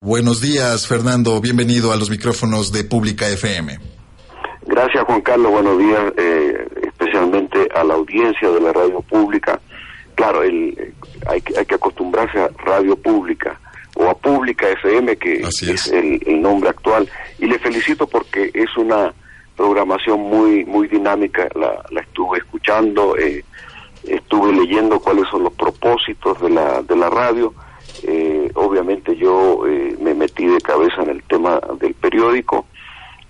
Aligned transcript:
Buenos 0.00 0.40
días, 0.40 0.86
Fernando. 0.86 1.40
Bienvenido 1.40 1.90
a 1.90 1.96
los 1.96 2.08
micrófonos 2.08 2.70
de 2.70 2.84
Pública 2.84 3.26
FM. 3.26 3.80
Gracias, 4.66 5.02
Juan 5.02 5.20
Carlos. 5.22 5.50
Buenos 5.50 5.76
días, 5.76 6.12
eh, 6.16 6.68
especialmente 6.84 7.68
a 7.74 7.82
la 7.82 7.94
audiencia 7.94 8.48
de 8.48 8.60
la 8.60 8.72
radio 8.72 9.00
pública. 9.02 9.60
Claro, 10.14 10.44
el, 10.44 10.94
hay, 11.26 11.42
hay 11.58 11.66
que 11.66 11.74
acostumbrarse 11.74 12.38
a 12.38 12.48
radio 12.64 12.94
pública 12.94 13.58
o 13.96 14.08
a 14.08 14.16
Pública 14.16 14.68
FM, 14.68 15.16
que 15.16 15.40
es, 15.40 15.88
el, 15.88 16.40
nombre 16.40 16.70
actual. 16.70 17.10
Y 17.40 17.46
le 17.46 17.58
felicito 17.58 18.06
porque 18.06 18.52
es 18.54 18.76
una 18.76 19.12
programación 19.56 20.20
muy 20.20 20.64
muy 20.64 20.86
dinámica. 20.86 21.48
La, 21.56 21.84
la 21.90 22.00
estuve 22.02 22.38
escuchando, 22.38 23.16
eh, 23.16 23.44
estuve 24.04 24.52
leyendo 24.52 25.00
cuáles 25.00 25.28
son 25.28 25.42
los 25.42 25.54
propósitos 25.54 26.40
de 26.40 26.50
la, 26.50 26.82
de 26.82 26.94
la 26.94 27.10
radio 27.10 27.52
eh, 28.10 28.50
obviamente 28.54 29.14
yo 29.16 29.66
eh, 29.66 29.94
me 30.00 30.14
metí 30.14 30.46
de 30.46 30.62
cabeza 30.62 31.02
en 31.02 31.10
el 31.10 31.22
tema 31.24 31.60
del 31.78 31.92
periódico, 31.92 32.64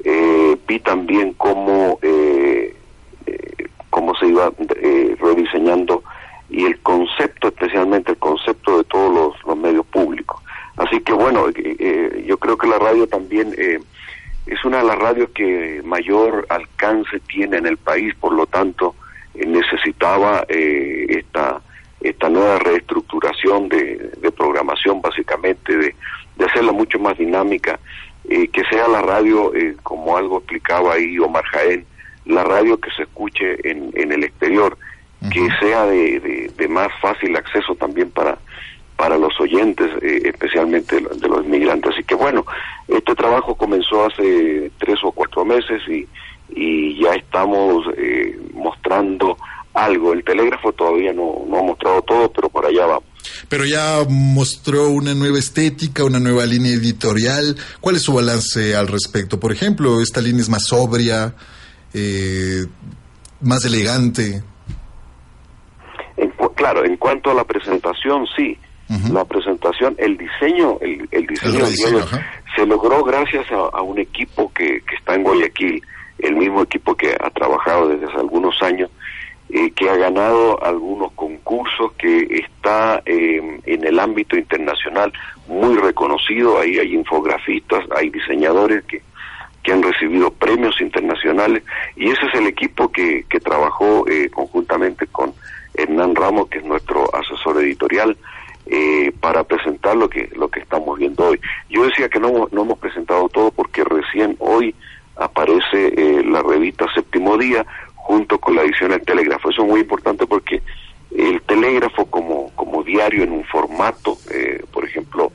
eh, 0.05 0.57
vi 0.69 0.79
también 0.79 1.33
cómo, 1.33 1.99
cómo 3.91 4.15
se 4.15 4.29
iba 4.29 4.53
rediseñando 5.21 6.05
y 6.49 6.65
el 6.65 6.79
concepto, 6.79 7.49
especialmente 7.49 8.13
el 8.13 8.19
concepto 8.19 8.79
de 8.79 8.85
todos 8.85 9.13
los, 9.13 9.45
los 9.45 9.57
medios 9.57 9.85
públicos. 9.87 10.41
Así 10.77 11.01
que 11.01 11.13
bueno, 11.13 11.47
yo 12.25 12.39
creo 12.39 12.57
que 12.57 12.69
la 12.69 12.79
radio 12.79 13.09
también 13.09 13.53
es 14.47 14.65
una 14.65 14.79
de 14.79 14.85
las 14.85 14.99
radios 15.01 15.31
que 15.31 15.83
mayor 15.85 16.47
alcance 16.51 17.19
tiene 17.29 17.57
en 17.57 17.67
el 17.67 17.79
país, 17.79 18.15
por 18.15 18.33
lo 18.33 18.47
tanto 18.47 18.95
necesitaba 19.35 20.47
esta 20.49 21.61
esta 22.01 22.29
nueva 22.29 22.59
reestructuración 22.59 23.69
de, 23.69 24.33
programación 24.37 25.01
básicamente, 25.01 25.77
de, 25.77 25.95
hacerla 26.45 26.73
mucho 26.73 26.99
más 26.99 27.19
dinámica, 27.19 27.81
eh, 28.29 28.49
que 28.49 28.63
sea 28.65 28.87
la 28.89 29.03
radio, 29.03 29.55
eh, 29.55 29.77
como 29.83 30.17
algo 30.17 30.39
explicaba 30.39 30.95
ahí 30.95 31.19
Omar 31.19 31.45
Jaén, 31.45 31.85
la 32.27 32.45
radio 32.45 32.79
que 32.79 32.91
se 32.93 33.03
escuche 33.03 33.69
en, 33.69 33.91
en 33.95 34.13
el 34.13 34.25
exterior, 34.25 34.77
que 35.33 35.49
sea 35.59 35.85
de, 35.87 36.53
de, 36.57 36.69
más 36.69 36.89
fácil 37.01 37.35
acceso 37.37 37.75
también 37.75 38.11
para, 38.11 38.39
para 38.97 39.19
los 39.19 39.41
oyentes, 39.41 39.91
eh, 40.01 40.23
especialmente 40.27 41.01
de 41.01 41.29
los 41.29 41.45
inmigrantes. 41.45 41.93
Así 41.93 42.05
que 42.05 42.15
bueno, 42.15 42.45
este 42.87 43.17
trabajo 43.17 43.57
comenzó 43.57 44.07
hace 44.07 44.71
tres 44.79 45.01
o 45.03 45.11
cuatro 45.11 45.45
meses 45.45 45.83
y, 45.89 46.07
y 46.51 47.03
ya 47.03 47.15
estamos 47.15 47.87
mostrando 48.55 49.37
algo. 49.85 50.13
El 50.13 50.25
telégrafo 50.25 50.73
todavía 50.73 51.13
no, 51.13 51.45
no 51.47 51.59
ha 51.59 51.63
mostrado 51.63 52.03
todo, 52.03 52.31
pero 52.33 52.49
por 52.49 52.67
allá 52.67 52.87
vamos. 52.87 53.05
Pero 53.49 53.65
ya 53.65 54.05
mostró 54.09 54.89
una 54.89 55.15
nueva 55.15 55.39
estética, 55.39 56.05
una 56.05 56.21
nueva 56.21 56.47
línea 56.47 56.73
editorial. 56.73 57.57
¿Cuál 57.81 57.97
es 57.97 58.03
su 58.03 58.15
balance 58.15 58.77
al 58.77 58.89
respecto? 58.89 59.41
Por 59.41 59.53
ejemplo, 59.53 60.01
esta 60.01 60.21
línea 60.21 60.43
es 60.43 60.49
más 60.49 60.67
sobria, 60.67 61.35
eh, 61.95 62.67
más 63.41 63.65
elegante. 63.65 64.43
claro, 66.55 66.85
en 66.85 66.97
cuanto 66.97 67.31
a 67.31 67.35
la 67.35 67.45
presentación, 67.45 68.27
sí. 68.37 68.59
La 69.13 69.23
presentación, 69.27 69.95
el 69.99 70.17
diseño, 70.17 70.79
el, 70.81 71.07
el 71.11 71.27
diseño, 71.27 71.67
se 72.57 72.65
logró 72.65 73.05
gracias 73.05 73.45
a, 73.53 73.83
un 73.83 73.99
equipo 73.99 74.51
que, 74.55 74.81
que 74.81 74.97
está 74.97 75.15
en 75.15 75.25
Guayaquil, 75.25 75.83
el 76.19 76.37
mismo 76.37 76.63
equipo 76.63 76.97
que 76.97 77.15
ha 77.21 77.29
trabajado 77.29 77.89
desde 77.89 78.07
hace 78.07 78.17
algunos 78.17 78.61
años 78.63 78.91
eh, 79.51 79.71
que 79.71 79.89
ha 79.89 79.97
ganado 79.97 80.63
algunos 80.63 81.11
concursos, 81.13 81.93
que 81.93 82.27
está 82.31 83.01
eh, 83.07 83.61
en 83.65 83.87
el 83.87 83.99
ámbito 83.99 84.37
internacional 84.37 85.11
muy 85.47 85.75
reconocido, 85.77 86.61
ahí 86.61 86.79
hay 86.79 86.95
infografistas, 86.95 87.83
hay 87.97 88.11
diseñadores 88.11 88.85
que, 88.85 89.01
que 89.63 89.73
han 89.73 89.83
recibido 89.83 90.31
premios 90.31 90.79
internacionales 90.83 91.63
y 91.97 92.11
ese 92.11 92.27
es 92.27 92.35
el 92.35 92.47
equipo 92.47 92.93
que, 92.93 93.25
que 93.31 93.41
trabajó 93.41 94.07
eh, 94.07 94.29
conjuntamente 94.29 95.07
con 95.07 95.33
Hernán 95.73 96.15
Ramos, 96.15 96.49
que 96.51 96.59
es 96.59 96.65
nuestro 96.67 97.09
asesor 97.15 97.63
editorial, 97.63 98.19
para 99.21 99.45
presentar 99.45 99.97
lo 99.97 100.11
que, 100.11 100.29
lo 100.37 100.49
que 100.49 100.61
estamos 100.61 100.99
viendo 100.99 101.29
hoy. 101.29 101.41
Yo 101.71 101.85
decía 101.85 102.11
que 102.11 102.21
no, 102.21 102.49
no 102.53 102.63
hemos 102.63 102.79
presentado 102.79 103.27
todo 103.31 103.51
porque 103.51 103.83
recién 103.83 104.37
hoy 104.41 104.75
aparece 105.17 106.23
la 106.25 106.43
revista 106.43 106.85
Séptimo 106.93 107.39
Día, 107.39 107.65
junto 108.09 108.39
con 108.39 108.57
la 108.57 108.63
edición 108.63 108.91
del 108.91 109.03
telégrafo. 109.03 109.51
Eso 109.51 109.63
es 109.63 109.69
muy 109.69 109.81
importante 109.81 110.27
porque 110.27 110.63
el 111.15 111.43
telégrafo 111.43 112.07
como, 112.07 112.51
como 112.55 112.83
diario 112.83 113.23
en 113.23 113.33
un 113.33 113.45
formato, 113.45 114.17
eh, 114.33 114.65
por 114.73 114.87
ejemplo, 114.87 115.31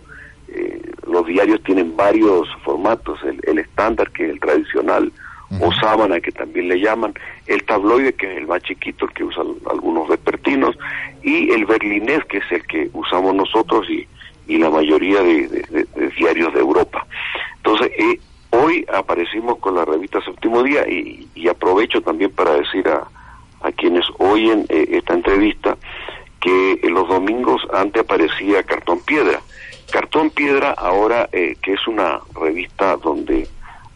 eh, 0.47 0.81
los 1.05 1.23
diarios 1.27 1.61
tienen 1.61 1.95
varios 1.95 2.47
formatos, 2.63 3.19
el, 3.23 3.59
estándar 3.59 4.09
que 4.09 4.23
es 4.25 4.31
el 4.31 4.39
tradicional, 4.39 5.11
o 5.59 5.71
sábana 5.71 6.19
que 6.19 6.31
también 6.31 6.67
le 6.67 6.79
llaman, 6.79 7.13
el 7.45 7.63
tabloide 7.63 8.13
que 8.13 8.31
es 8.31 8.37
el 8.39 8.47
más 8.47 8.63
chiquito, 8.63 9.05
el 9.05 9.13
que 9.13 9.23
usan 9.23 9.45
algunos 9.69 10.09
vespertinos, 10.09 10.75
y 11.21 11.51
el 11.51 11.65
berlinés 11.65 12.25
que 12.25 12.39
es 12.39 12.51
el 12.51 12.65
que 12.65 12.89
usamos 12.93 13.35
nosotros 13.35 13.87
y, 13.87 14.07
y 14.47 14.57
la 14.57 14.71
mayoría 14.71 15.21
de, 15.21 15.85
diarios 16.17 16.51
de 16.55 16.59
Europa. 16.59 17.05
Entonces, 17.57 17.91
eh, 17.99 18.19
Hoy 18.55 18.85
aparecimos 18.93 19.57
con 19.57 19.73
la 19.73 19.83
revista 19.83 20.21
Séptimo 20.21 20.61
Día 20.61 20.87
y, 20.87 21.47
aprovecho 21.49 22.01
también 22.01 22.29
para 22.31 22.53
decir 22.53 22.87
a, 22.87 23.07
a 23.61 23.71
quienes 23.71 24.05
oyen 24.19 24.65
eh, 24.69 24.89
esta 24.91 25.15
entrevista 25.15 25.75
que 26.39 26.79
los 26.83 27.07
domingos 27.07 27.61
antes 27.73 28.03
aparecía 28.03 28.61
Cartón 28.61 28.99
Piedra. 28.99 29.41
Cartón 29.91 30.29
Piedra 30.29 30.69
ahora 30.77 31.27
eh, 31.31 31.55
que 31.63 31.73
es 31.73 31.87
una 31.87 32.19
revista 32.39 32.95
donde 32.97 33.47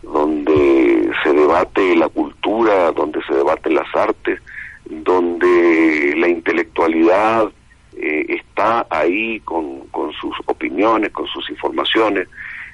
donde 0.01 1.11
se 1.21 1.33
debate 1.33 1.95
la 1.95 2.09
cultura, 2.09 2.91
donde 2.93 3.21
se 3.27 3.35
debaten 3.35 3.75
las 3.75 3.95
artes, 3.95 4.41
donde 4.85 6.15
la 6.17 6.29
intelectualidad 6.29 7.51
eh, 7.95 8.25
está 8.29 8.87
ahí 8.89 9.39
con, 9.41 9.81
con, 9.87 10.11
sus 10.13 10.35
opiniones, 10.45 11.11
con 11.11 11.27
sus 11.27 11.47
informaciones. 11.51 12.27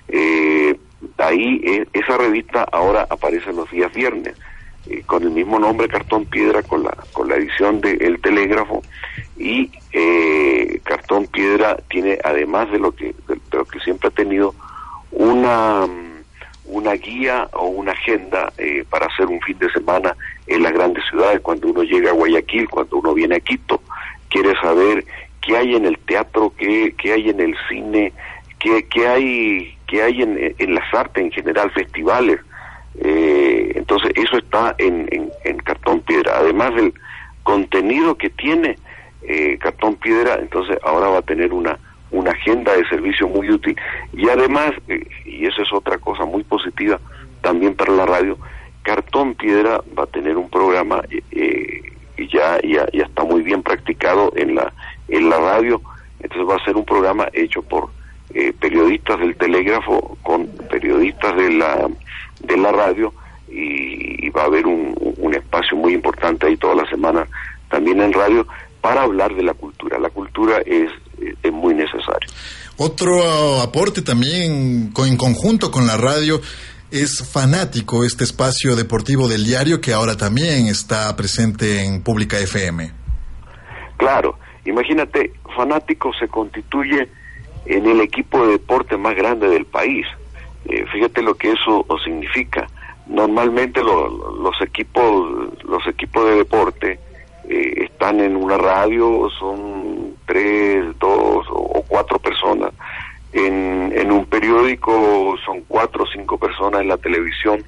Eh, 0.07 0.77
ahí 1.17 1.61
eh, 1.63 1.85
esa 1.93 2.17
revista 2.17 2.65
ahora 2.71 3.07
aparece 3.09 3.53
los 3.53 3.69
días 3.71 3.91
viernes 3.93 4.35
eh, 4.89 5.03
con 5.05 5.23
el 5.23 5.31
mismo 5.31 5.59
nombre 5.59 5.87
Cartón 5.87 6.25
Piedra 6.25 6.63
con 6.63 6.83
la 6.83 6.95
con 7.13 7.29
la 7.29 7.35
edición 7.35 7.81
de 7.81 7.93
El 7.93 8.19
Telégrafo. 8.21 8.81
Y 9.37 9.71
eh, 9.91 10.79
Cartón 10.83 11.27
Piedra 11.27 11.77
tiene 11.89 12.17
además 12.23 12.71
de 12.71 12.79
lo 12.79 12.91
que 12.91 13.15
de, 13.27 13.39
lo 13.51 13.65
que 13.65 13.79
siempre 13.79 14.09
ha 14.09 14.11
tenido 14.11 14.53
una 15.11 15.87
una 16.65 16.93
guía 16.93 17.49
o 17.53 17.67
una 17.67 17.91
agenda 17.91 18.51
para 18.89 19.07
hacer 19.07 19.27
un 19.27 19.41
fin 19.41 19.59
de 19.59 19.69
semana 19.71 20.15
en 20.47 20.63
las 20.63 20.71
grandes 20.71 21.03
ciudades 21.09 21.41
cuando 21.41 21.67
uno 21.67 21.83
llega 21.83 22.11
a 22.11 22.13
Guayaquil 22.13 22.69
cuando 22.69 22.97
uno 22.97 23.13
viene 23.13 23.35
a 23.35 23.39
Quito. 23.39 23.81
Quiere 24.29 24.59
saber 24.61 25.05
qué 25.41 25.57
hay 25.57 25.75
en 25.75 25.85
el 25.85 25.97
teatro 25.99 26.53
qué, 26.57 26.95
qué 26.97 27.13
hay 27.13 27.29
en 27.29 27.39
el 27.41 27.55
cine 27.69 28.13
qué, 28.59 28.87
qué 28.87 29.07
hay 29.07 29.77
que 29.93 30.01
hay 30.01 30.23
en, 30.23 30.73
las 30.73 30.91
artes 30.91 31.23
en 31.23 31.31
general, 31.31 31.69
festivales. 31.69 32.39
Eh, 32.99 33.73
entonces 33.75 34.11
eso 34.15 34.39
está 34.39 34.73
en, 34.79 35.07
en, 35.11 35.57
cartón 35.59 35.99
piedra. 35.99 36.39
Además 36.39 36.73
del 36.73 36.95
contenido 37.43 38.15
que 38.15 38.31
tiene 38.31 38.79
eh, 39.21 39.55
cartón 39.59 39.93
piedra, 39.97 40.39
entonces 40.41 40.79
ahora 40.81 41.09
va 41.09 41.19
a 41.19 41.21
tener 41.21 41.53
una, 41.53 41.77
una 42.09 42.31
agenda 42.31 42.75
de 42.75 42.87
servicio 42.87 43.27
muy 43.27 43.51
útil. 43.51 43.77
Y 44.13 44.27
además, 44.29 44.71
eh, 44.87 45.05
y 45.25 45.45
eso 45.45 45.61
es 45.61 45.71
otra 45.71 45.99
cosa 45.99 46.25
muy 46.25 46.43
positiva 46.43 46.99
también 47.41 47.75
para 47.75 47.93
la 47.93 48.07
radio, 48.07 48.39
cartón 48.81 49.35
piedra 49.35 49.79
va 49.95 50.05
a 50.05 50.07
tener 50.07 50.37
un 50.37 50.49
programa 50.49 51.03
y 51.11 52.27
ya, 52.29 52.59
ya, 52.63 52.87
ya 52.91 53.03
está 53.03 53.23
muy 53.23 53.43
bien 53.43 53.61
practicado 53.61 54.33
en 54.35 54.55
la, 54.55 54.73
en 55.09 55.29
la 55.29 55.37
radio, 55.37 55.79
entonces 56.19 56.49
va 56.49 56.55
a 56.55 56.65
ser 56.65 56.77
un 56.77 56.85
programa 56.85 57.27
hecho 57.33 57.61
por 57.61 57.89
eh, 58.33 58.53
periodistas 58.59 59.19
del 59.19 59.35
telégrafo 59.35 60.17
con 60.23 60.47
periodistas 60.69 61.35
de 61.35 61.51
la, 61.51 61.87
de 62.39 62.57
la 62.57 62.71
radio 62.71 63.13
y, 63.49 64.29
va 64.29 64.43
a 64.43 64.45
haber 64.45 64.65
un, 64.65 64.95
un, 65.17 65.35
espacio 65.35 65.77
muy 65.77 65.93
importante 65.93 66.47
ahí 66.47 66.57
toda 66.57 66.73
la 66.73 66.89
semana 66.89 67.27
también 67.69 68.01
en 68.01 68.11
radio 68.11 68.47
para 68.81 69.03
hablar 69.03 69.35
de 69.35 69.43
la 69.43 69.53
cultura. 69.53 69.99
La 69.99 70.09
cultura 70.09 70.57
es, 70.65 70.89
es 71.43 71.51
muy 71.51 71.75
necesario. 71.75 72.27
Otro 72.77 73.61
aporte 73.61 74.01
también 74.01 74.91
en 74.97 75.17
conjunto 75.17 75.69
con 75.69 75.85
la 75.85 75.97
radio 75.97 76.41
es 76.89 77.31
fanático 77.31 78.03
este 78.03 78.23
espacio 78.23 78.75
deportivo 78.75 79.27
del 79.27 79.45
diario 79.45 79.79
que 79.79 79.93
ahora 79.93 80.17
también 80.17 80.67
está 80.67 81.15
presente 81.15 81.85
en 81.85 82.01
Pública 82.01 82.39
FM. 82.39 82.91
Claro, 83.97 84.37
imagínate, 84.65 85.33
fanático 85.55 86.11
se 86.19 86.27
constituye 86.27 87.07
en 87.65 87.85
el 87.85 88.01
equipo 88.01 88.45
de 88.45 88.53
deporte 88.53 88.97
más 88.97 89.15
grande 89.15 89.47
del 89.47 89.65
país. 89.65 90.05
Eh, 90.65 90.85
fíjate 90.91 91.21
lo 91.21 91.35
que 91.35 91.51
eso 91.51 91.85
significa. 92.03 92.67
Normalmente 93.07 93.81
los 93.83 94.61
equipos 94.61 95.53
los 95.63 95.85
equipos 95.87 96.25
de 96.25 96.35
deporte 96.35 96.99
eh, 97.49 97.73
están 97.83 98.19
en 98.19 98.35
una 98.35 98.57
radio, 98.57 99.29
son 99.37 100.15
tres, 100.25 100.85
dos 100.99 101.45
o 101.49 101.83
cuatro 101.87 102.19
personas. 102.19 102.71
En, 103.33 103.91
en 103.95 104.11
un 104.11 104.25
periódico 104.25 105.35
son 105.43 105.61
cuatro 105.67 106.03
o 106.03 106.07
cinco 106.07 106.37
personas 106.37 106.81
en 106.81 106.87
la 106.87 106.97
televisión, 106.97 107.63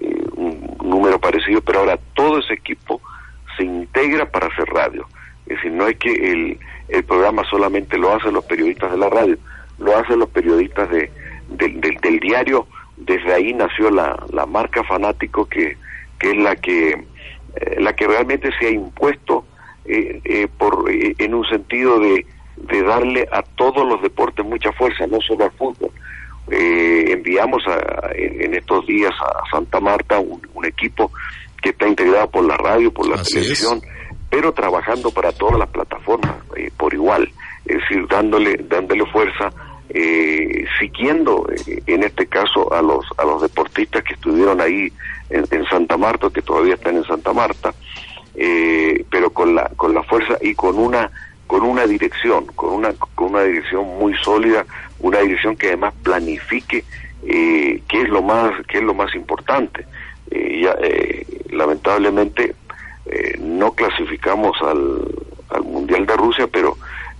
eh, 0.00 0.24
un 0.36 0.76
número 0.84 1.18
parecido, 1.18 1.60
pero 1.60 1.80
ahora 1.80 1.98
todo 2.14 2.38
ese 2.38 2.54
equipo 2.54 3.00
se 3.56 3.64
integra 3.64 4.30
para 4.30 4.46
hacer 4.46 4.66
radio. 4.66 5.06
Es 5.46 5.56
decir, 5.56 5.72
no 5.72 5.88
es 5.88 5.96
que 5.98 6.12
el, 6.12 6.58
el 6.90 7.04
programa 7.04 7.42
solamente 7.48 7.96
lo 7.96 8.14
hacen 8.14 8.34
los 8.34 8.44
periodistas 8.44 8.90
de 8.90 8.98
la 8.98 9.08
radio, 9.08 9.36
lo 9.78 9.96
hacen 9.96 10.18
los 10.18 10.28
periodistas 10.30 10.88
de, 10.90 11.10
del 11.48 12.20
diario. 12.20 12.66
Desde 12.96 13.32
ahí 13.32 13.54
nació 13.54 13.90
la, 13.90 14.22
la 14.32 14.44
marca 14.46 14.84
fanático 14.84 15.46
que, 15.46 15.76
que 16.18 16.30
es 16.30 16.36
la 16.36 16.56
que, 16.56 16.90
eh, 16.90 17.80
la 17.80 17.94
que 17.94 18.06
realmente 18.06 18.50
se 18.58 18.66
ha 18.66 18.70
impuesto 18.70 19.44
eh, 19.84 20.20
eh, 20.24 20.48
por, 20.58 20.84
en 20.90 21.34
un 21.34 21.44
sentido 21.46 21.98
de, 21.98 22.26
de 22.56 22.82
darle 22.82 23.26
a 23.32 23.42
todos 23.42 23.88
los 23.88 24.02
deportes 24.02 24.44
mucha 24.44 24.70
fuerza, 24.72 25.06
no 25.06 25.18
solo 25.20 25.44
al 25.44 25.52
fútbol. 25.52 25.90
enviamos 26.50 27.62
a, 27.66 28.10
en, 28.14 28.54
estos 28.54 28.86
días 28.86 29.12
a 29.20 29.50
Santa 29.50 29.80
Marta 29.80 30.18
un, 30.18 30.40
equipo 30.62 31.10
que 31.62 31.70
está 31.70 31.88
integrado 31.88 32.30
por 32.30 32.44
la 32.44 32.56
radio, 32.58 32.92
por 32.92 33.08
la 33.08 33.22
televisión 33.22 33.80
pero 34.30 34.52
trabajando 34.52 35.10
para 35.10 35.32
todas 35.32 35.58
las 35.58 35.68
plataformas 35.68 36.36
eh, 36.56 36.70
por 36.76 36.94
igual, 36.94 37.30
es 37.66 37.78
decir, 37.80 38.06
dándole, 38.08 38.56
dándole 38.68 39.04
fuerza, 39.06 39.52
eh, 39.90 40.64
siguiendo 40.78 41.46
eh, 41.66 41.82
en 41.86 42.04
este 42.04 42.26
caso 42.26 42.72
a 42.72 42.80
los, 42.80 43.04
a 43.18 43.24
los 43.24 43.42
deportistas 43.42 44.04
que 44.04 44.14
estuvieron 44.14 44.60
ahí 44.60 44.92
en, 45.30 45.64
Santa 45.66 45.96
Marta, 45.96 46.28
que 46.32 46.42
todavía 46.42 46.74
están 46.74 46.96
en 46.96 47.04
Santa 47.04 47.32
Marta, 47.32 47.74
pero 49.10 49.30
con 49.30 49.54
la, 49.54 49.68
con 49.76 49.94
la 49.94 50.02
fuerza 50.02 50.38
y 50.40 50.54
con 50.54 50.78
una, 50.78 51.10
con 51.46 51.62
una 51.62 51.86
dirección, 51.86 52.46
con 52.46 52.72
una, 52.72 52.92
con 53.14 53.30
una 53.30 53.42
dirección 53.42 53.86
muy 53.98 54.14
sólida, 54.16 54.64
una 54.98 55.18
dirección 55.18 55.56
que 55.56 55.68
además 55.68 55.94
planifique 56.02 56.84
qué 57.22 57.80
es 57.90 58.08
lo 58.08 58.22
más, 58.22 58.52
qué 58.66 58.78
es 58.78 58.84
lo 58.84 58.94
más 58.94 59.14
importante. 59.14 59.86
ya, 60.30 60.74
lamentablemente 61.50 62.54
eh, 63.12 63.36
no 63.40 63.72
clasificamos 63.72 64.56
al, 64.62 65.04
al 65.48 65.62
Mundial 65.64 66.06
de 66.06 66.16
Rusia, 66.16 66.46
pero, 66.46 66.76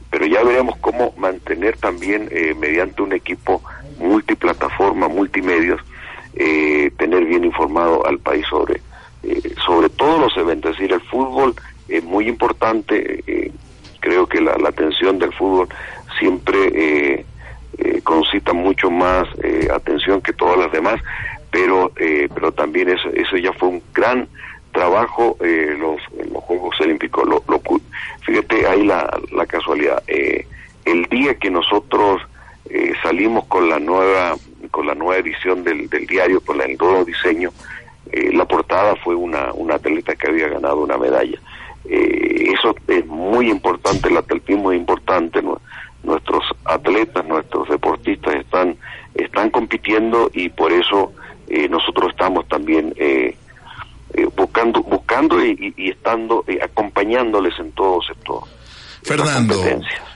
pero 0.09 0.25
ya 0.25 0.45
veremos 0.45 0.77
cómo 0.77 1.13
mantener 1.17 1.77
también 1.79 2.29
eh, 2.31 2.55
mediante 2.57 3.03
un 3.03 3.13
equipo 3.13 3.61
multiplataforma, 3.99 5.09
multimedios, 5.09 5.81
eh, 6.35 6.93
tener 6.97 7.25
bien 7.25 7.45
informado 7.45 8.07
al 8.07 8.21
país 8.21 8.47
sobre, 8.49 8.81
sobre 9.67 9.89
todos 9.89 10.21
los 10.21 10.37
eventos. 10.37 10.71
Es 10.71 10.79
decir, 10.79 10.93
el 10.93 11.01
fútbol 11.01 11.57
es 11.89 12.05
muy 12.05 12.29
importante, 12.29 13.53
creo 13.99 14.29
que 14.29 14.41
la, 14.41 14.53
atención 14.53 15.19
del 15.19 15.33
fútbol 15.33 15.69
siempre 16.21 17.27
concita 18.05 18.53
mucho 18.53 18.93
más 18.93 19.27
atención 19.75 20.23
que 20.23 20.33
todas 20.33 20.57
las 20.57 20.71
demás, 20.71 21.01
pero, 21.51 21.93
pero 22.33 22.53
también 22.53 22.91
eso, 22.91 23.09
eso 23.09 23.37
ya 23.37 23.53
fue 23.53 23.71
un 23.71 23.83
gran 23.93 24.29
trabajo 24.73 25.37
eh, 25.41 25.77
los, 25.79 26.01
los 26.31 26.43
Juegos 26.45 26.81
Olímpicos. 26.81 27.29
Lo, 27.29 27.43
fíjate 28.25 28.67
ahí 28.67 28.85
la, 28.85 29.09
la 29.33 29.47
casualidad. 29.47 30.03
Eh, 30.07 30.47
el 30.85 31.05
día 31.07 31.35
que 31.35 31.51
nosotros 31.51 32.23
eh, 32.69 32.93
salimos 33.03 33.45
con 33.47 33.69
la 33.69 33.79
nueva 33.79 34.37
con 34.71 34.87
la 34.87 34.95
nueva 34.95 35.17
edición 35.17 35.65
del, 35.65 35.89
del 35.89 36.07
diario, 36.07 36.41
con 36.41 36.61
el 36.61 36.77
nuevo 36.77 37.05
diseño, 37.05 37.51
eh, 38.13 38.31
la 38.33 38.45
portada 38.45 38.95
fue 38.97 39.15
una, 39.15 39.53
una 39.53 39.77
atleta 39.77 40.15
que 40.15 40.29
había 40.29 40.49
ganado 40.49 40.79
una 40.83 40.97
medalla. 40.97 41.39
eso 41.89 42.77
es 42.87 43.07
muy 43.07 43.51
importante, 43.51 44.09
el 44.09 44.19
atletismo 44.19 44.71
es 44.71 44.79
importante, 44.79 45.43
nuestros 46.05 46.45
atletas, 46.67 47.27
nuestros 47.27 47.69
deportistas 47.69 48.35
están, 48.35 48.77
están 49.15 49.51
compitiendo 49.51 50.31
y 50.35 50.51
por 50.51 50.73
eso 50.73 51.13
nosotros 51.69 52.11
estamos 52.11 52.47
también 52.47 52.95
eh, 52.97 53.35
eh, 54.15 54.27
buscando, 54.37 54.83
buscando 54.83 55.45
y, 55.45 55.75
estando 55.77 56.45
eh, 56.47 56.59
acompañándoles 56.63 57.55
en 57.59 57.73
todo 57.73 58.01
sector. 58.03 58.43
Fernando, 59.03 59.63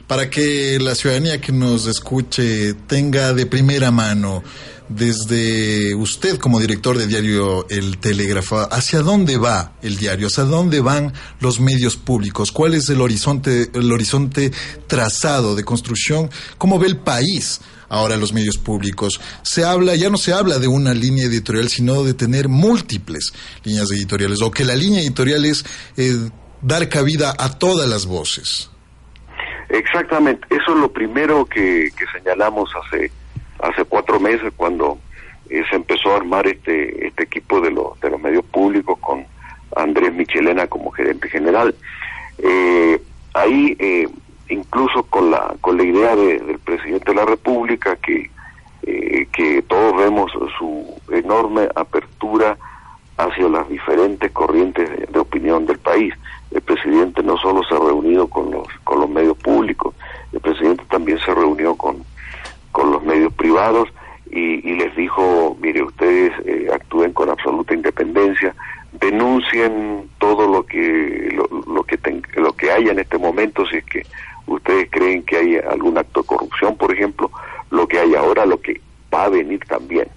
para 0.07 0.29
que 0.29 0.79
la 0.81 0.95
ciudadanía 0.95 1.41
que 1.41 1.53
nos 1.53 1.87
escuche 1.87 2.75
tenga 2.87 3.33
de 3.33 3.47
primera 3.47 3.91
mano, 3.91 4.43
desde 4.89 5.95
usted 5.95 6.39
como 6.39 6.61
director 6.61 6.99
de 6.99 7.07
diario 7.07 7.67
El 7.71 7.99
Telégrafo, 7.99 8.69
¿hacia 8.71 9.01
dónde 9.01 9.39
va 9.39 9.73
el 9.83 9.97
diario? 9.97 10.27
¿Hacia 10.27 10.45
dónde 10.45 10.81
van 10.81 11.13
los 11.41 11.61
medios 11.61 11.97
públicos? 11.97 12.53
¿Cuál 12.53 12.75
es 12.75 12.89
el 12.91 13.01
horizonte, 13.01 13.71
el 13.73 13.91
horizonte 13.91 14.53
trazado 14.87 15.55
de 15.55 15.65
construcción? 15.65 16.31
¿Cómo 16.59 16.79
ve 16.79 16.89
el 16.89 16.99
país? 16.99 17.61
Ahora 17.89 18.17
los 18.17 18.33
medios 18.33 18.59
públicos. 18.59 19.21
Se 19.43 19.65
habla, 19.65 19.95
ya 19.95 20.11
no 20.11 20.17
se 20.17 20.33
habla 20.33 20.59
de 20.59 20.69
una 20.69 20.95
línea 20.95 21.27
editorial, 21.27 21.69
sino 21.69 22.03
de 22.03 22.15
tener 22.15 22.49
múltiples 22.49 23.33
líneas 23.65 23.91
editoriales, 23.93 24.43
o 24.43 24.51
que 24.51 24.65
la 24.65 24.75
línea 24.75 25.01
editorial 25.01 25.45
es 25.45 25.65
eh, 25.97 26.31
dar 26.63 26.89
cabida 26.89 27.35
a 27.39 27.59
todas 27.59 27.89
las 27.89 28.07
voces. 28.07 28.71
Exactamente, 29.69 30.47
eso 30.51 30.75
es 30.75 30.81
lo 30.81 30.93
primero 30.93 31.47
que, 31.47 31.91
señalamos 32.13 32.71
hace 32.85 33.11
hace 33.61 33.85
cuatro 33.85 34.21
meses 34.21 34.53
cuando 34.57 34.99
eh, 35.49 35.63
se 35.71 35.77
empezó 35.77 36.13
a 36.13 36.17
armar 36.17 36.47
este 36.47 37.07
este 37.07 37.25
equipo 37.25 37.61
de 37.61 37.71
los 37.71 37.99
de 38.01 38.11
los 38.11 38.21
medios 38.21 38.45
públicos 38.45 38.99
con 39.01 39.25
Andrés 39.75 40.13
Michelena 40.13 40.67
como 40.67 40.91
gerente 40.91 41.29
general. 41.29 41.75
Eh, 42.39 43.01
ahí 43.33 43.77
incluso 44.49 45.03
con 45.05 45.31
la 45.31 45.55
con 45.61 45.77
la 45.77 45.85
idea 45.85 46.17
del 46.17 46.59
presidente 46.59 47.11
de 47.11 47.15
la 47.15 47.25
República 47.25 47.97
que 47.97 48.31
eh, 48.87 49.27
que 49.33 49.63
todos 49.63 49.97
vemos 49.97 50.31
su 50.59 50.85
enorme 51.11 51.69
apertura 51.75 52.59
hacia 53.17 53.49
las 53.49 53.69
diferentes 53.69 54.31
corrientes 54.33 54.91
de, 55.11 55.19
opinión 55.19 55.65
del 55.65 55.79
país. 55.79 56.13
El 56.51 56.61
presidente 56.61 57.23
no 57.23 57.39
solo 57.39 57.63
se 57.65 57.75
ha 57.75 57.79
reunido 57.79 58.27
con 58.29 58.51
los 58.51 58.69
con 58.85 59.01
los 59.01 59.09
medios 59.09 59.39
públicos, 59.39 59.95
el 60.33 60.41
presidente 60.41 60.85
también 60.91 61.19
se 61.21 61.35
reunió 61.35 61.75
con 61.77 62.05
con 62.73 62.91
los 62.93 63.03
medios 63.05 63.33
privados 63.35 63.89
y, 64.31 64.75
les 64.75 64.95
dijo, 64.97 65.57
mire, 65.61 65.81
ustedes 65.83 66.33
eh, 66.45 66.69
actúen 66.75 67.13
con 67.13 67.31
absoluta 67.31 67.73
independencia, 67.73 68.53
denuncien 68.93 70.11
todo 70.19 70.49
lo 70.49 70.67
que 70.67 71.33
lo, 71.33 71.49
lo 71.73 71.85
que 71.85 71.99
lo 72.37 72.53
que 72.53 72.71
haya 72.73 72.91
en 72.91 72.99
este 72.99 73.17
momento 73.17 73.65
si 73.67 73.77
es 73.77 73.85
que 73.85 74.03
ustedes 74.47 74.89
creen 74.91 75.23
que 75.23 75.37
hay 75.37 75.57
algún 75.57 75.99
acto 75.99 76.23
de 76.23 76.27
corrupción, 76.27 76.77
por 76.77 76.93
ejemplo, 76.93 77.31
lo 77.71 77.87
que 77.87 77.99
hay 77.99 78.15
ahora, 78.15 78.47
lo 78.47 78.61
que 78.61 78.81
va 79.13 79.25
a 79.25 79.29
venir 79.29 79.61
también. 79.67 80.09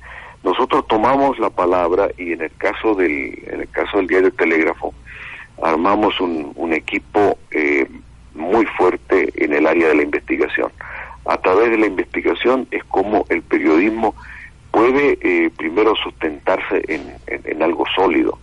Nosotros 0.43 0.87
tomamos 0.87 1.39
la 1.39 1.49
palabra 1.49 2.09
y 2.17 2.33
en 2.33 2.41
el 2.41 2.51
caso 2.57 2.93
del, 2.95 3.37
en 3.47 3.61
el 3.61 3.69
caso 3.69 3.97
del 3.97 4.07
diario 4.07 4.31
Telégrafo, 4.31 4.93
armamos 5.61 6.19
un, 6.19 6.51
un 6.55 6.73
equipo 6.73 7.37
eh, 7.51 7.87
muy 8.33 8.65
fuerte 8.65 9.31
en 9.35 9.53
el 9.53 9.67
área 9.67 9.89
de 9.89 9.95
la 9.95 10.03
investigación. 10.03 10.71
A 11.25 11.37
través 11.37 11.71
de 11.71 11.77
la 11.77 11.87
investigación 11.87 12.67
es 12.71 12.83
como 12.85 13.25
el 13.29 13.41
periodismo 13.41 14.15
puede 14.71 15.17
eh, 15.21 15.49
primero 15.57 15.95
sustentarse 15.95 16.83
en, 16.87 17.13
en, 17.27 17.63
algo 17.63 17.83
sólido, 17.95 18.37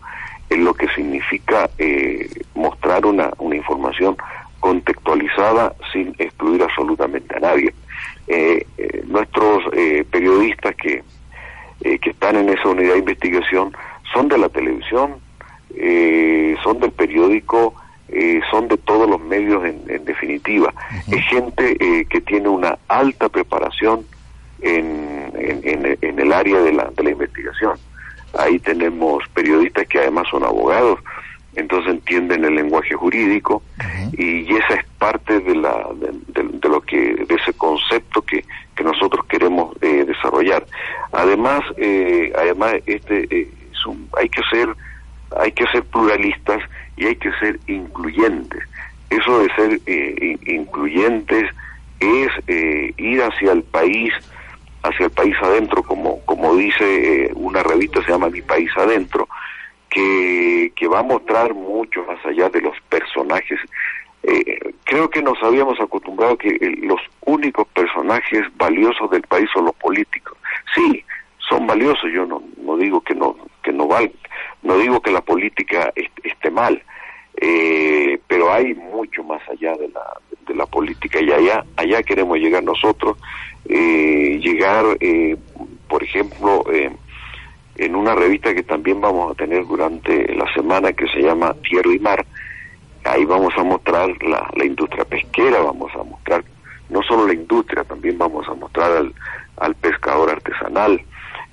en 0.51 0.65
lo 0.65 0.75
que 0.75 0.89
significa 0.89 1.71
eh, 1.79 2.29
mostrar 2.55 3.07
una, 3.07 3.31
una 3.39 3.57
información 3.57 4.17
contextualizada 4.65 5.75
sin 5.93 6.15
excluir 6.19 6.63
absolutamente 6.63 7.37
a 7.37 7.41
nadie. 7.41 7.75
Eh, 8.27 8.67
eh, 8.79 9.03
nuestros 9.07 9.63
eh, 9.75 10.07
periodistas 10.11 10.75
que, 10.77 11.03
que 11.83 12.11
están 12.11 12.37
en 12.37 12.49
esa 12.49 12.71
unidad 12.71 12.95
de 12.95 13.01
investigación 13.01 13.77
son 14.15 14.29
de 14.29 14.39
la 14.39 14.49
televisión, 14.49 15.17
son 16.63 16.81
del 16.81 16.93
periódico, 16.93 17.75
son 18.51 18.69
de 18.69 18.79
todos 18.79 19.07
los 19.07 19.21
medios 19.21 19.63
en, 19.67 20.05
definitiva. 20.07 20.73
Es 21.13 21.23
gente 21.27 21.77
que 22.09 22.21
tiene 22.23 22.49
una 22.49 22.79
alta 22.89 23.29
preparación 23.29 24.07
en, 24.63 25.31
en, 25.35 25.99
en 26.01 26.19
el 26.19 26.33
área 26.33 26.59
de 26.61 26.73
la, 26.73 26.85
de 26.97 27.03
la 27.03 27.11
investigación. 27.11 27.77
Ahí 28.39 28.59
tenemos 28.61 29.29
periodistas 29.35 29.87
que 29.89 29.99
además 29.99 30.27
son 30.31 30.43
abogados, 30.43 31.01
entonces 31.57 31.93
entienden 31.93 32.45
el 32.45 32.55
lenguaje 32.55 32.95
jurídico 32.95 33.63
y, 34.13 34.55
esa 34.55 34.75
es 34.75 34.85
parte 34.99 35.41
de, 35.41 35.55
la, 35.55 35.89
de, 36.29 36.69
lo 36.69 36.81
que 36.81 37.15
de 37.15 37.35
ese 37.35 37.53
concepto 37.55 38.23
que, 38.23 38.45
que 38.75 38.85
nosotros 38.85 39.25
queremos 39.27 39.77
eh, 39.81 40.05
desarrollar. 40.07 40.65
Además, 41.13 41.61
eh, 41.77 42.33
además 42.37 42.75
este 42.87 43.27
eh, 43.31 43.49
es 43.73 43.87
un, 43.87 44.09
hay 44.19 44.29
que 44.29 44.43
ser 44.51 44.69
hay 45.41 45.53
que 45.53 45.67
ser 45.67 45.83
pluralistas 45.85 46.63
y 46.97 47.07
hay 47.07 47.17
que 47.17 47.33
ser 47.41 47.59
incluyentes. 47.67 48.63
Eso 49.11 49.41
de 49.41 49.55
ser 49.55 49.81
incluyentes 50.47 51.51
es 52.01 52.29
ir 52.97 53.23
hacia 53.23 53.53
el 53.53 53.63
país 53.65 54.13
hacia 54.85 55.07
el 55.07 55.13
país 55.13 55.35
adentro, 55.43 55.83
como, 55.83 56.21
como 56.27 56.55
dice 56.57 57.31
una 57.35 57.63
revista, 57.63 58.03
se 58.05 58.13
llama 58.13 58.29
Mi 58.29 58.43
País 58.43 58.71
Adentro, 58.77 59.29
que, 59.95 60.73
que 60.75 60.89
va 60.89 60.99
a 60.99 61.05
mostrar 61.05 61.55
mucho 61.55 62.05
más 62.05 62.19
allá 62.27 62.49
de 62.49 62.61
los 62.61 62.75
personajes. 62.89 63.61
Eh, 64.25 64.73
creo 64.85 65.09
que 65.09 65.23
nos 65.23 65.41
habíamos 65.43 65.79
acostumbrado 65.81 66.37
que 66.37 66.49
eh, 66.49 66.79
los 66.83 67.01
únicos 67.27 67.67
personajes 67.69 68.43
valiosos 68.57 69.09
del 69.11 69.23
país 69.23 69.49
son 69.55 69.67
los 69.67 69.75
políticos. 69.77 70.37
Sí, 70.75 71.05
son 71.49 71.67
valiosos, 71.67 72.11
yo 72.13 72.27
no, 72.27 72.43
no 72.61 72.77
digo 72.77 73.01
que 73.03 73.15
no, 73.15 73.37
que 73.63 73.73
no 73.73 73.87
valgan, 73.87 74.17
no 74.63 74.79
digo 74.79 75.01
que 75.01 75.13
la 75.13 75.21
política 75.21 75.93
esté 75.95 76.51
mal, 76.51 76.83
eh, 77.37 78.19
pero 78.27 78.53
hay 78.53 78.75
mucho 78.75 79.23
más 79.23 79.47
allá 79.49 79.75
de 79.75 79.89
la, 79.91 80.05
de 80.47 80.55
la 80.55 80.67
política 80.67 81.21
y 81.21 81.31
allá, 81.31 81.65
allá 81.77 82.03
queremos 82.03 82.39
llegar 82.39 82.65
nosotros, 82.65 83.17
llegar, 83.67 84.85
por 85.89 86.03
ejemplo, 86.03 86.65
en 87.77 87.97
una 87.97 88.15
revista 88.15 88.55
que 88.55 88.63
también 88.63 89.01
vamos 89.01 89.33
a 89.33 89.35
tener 89.35 89.67
durante 89.67 90.33
la 90.35 90.53
semana 90.55 90.93
que 90.93 91.07
se 91.09 91.21
llama 91.21 91.55
Tierra 91.69 91.93
y 91.93 91.99
Mar. 91.99 92.25
Ahí 93.05 93.25
vamos 93.25 93.53
a 93.57 93.65
mostrar 93.65 94.11
la, 94.23 94.65
industria 94.65 95.05
pesquera, 95.05 95.61
vamos 95.61 95.93
a 95.95 96.03
mostrar 96.05 96.45
no 96.89 97.03
solo 97.03 97.27
la 97.27 97.35
industria, 97.35 97.85
también 97.85 98.17
vamos 98.17 98.47
a 98.49 98.55
mostrar 98.55 98.93
al, 98.93 99.13
al 99.57 99.75
pescador 99.75 100.31
artesanal, 100.31 101.03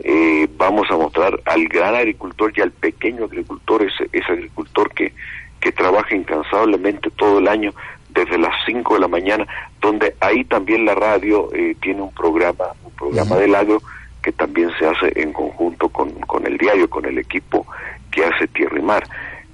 eh, 0.04 0.48
vamos 0.58 0.90
a 0.92 0.98
mostrar 0.98 1.40
al 1.46 1.68
gran 1.68 1.96
agricultor 1.96 2.54
y 2.56 2.62
al 2.62 2.72
pequeño 2.72 3.26
agricultor, 3.26 3.84
ese, 3.84 4.10
ese 4.14 4.32
agricultor 4.32 4.94
que, 4.94 5.14
que 5.60 5.72
trabaja 5.72 6.16
incansablemente 6.16 7.10
todo 7.12 7.40
el 7.40 7.48
año 7.48 7.74
desde 8.10 8.38
las 8.38 8.54
5 8.66 8.94
de 8.94 9.00
la 9.00 9.08
mañana, 9.08 9.48
donde 9.80 10.16
ahí 10.20 10.44
también 10.46 10.86
la 10.86 10.96
radio 10.96 11.50
eh, 11.54 11.76
tiene 11.82 12.02
un 12.02 12.14
programa, 12.14 12.66
un 12.84 12.92
programa 12.92 13.36
del 13.38 13.56
agro 13.56 13.82
que 14.22 14.32
también 14.32 14.70
se 14.78 14.86
hace 14.86 15.12
en 15.16 15.34
conjunto 15.34 15.90
con, 15.90 16.12
con 16.22 16.46
el 16.46 16.58
diario, 16.58 16.90
con 16.90 17.06
el 17.06 17.18
equipo 17.18 17.66
que 18.12 18.24
hace 18.24 18.48
Tierra 18.48 18.78
y 18.78 18.82
Mar. 18.82 19.04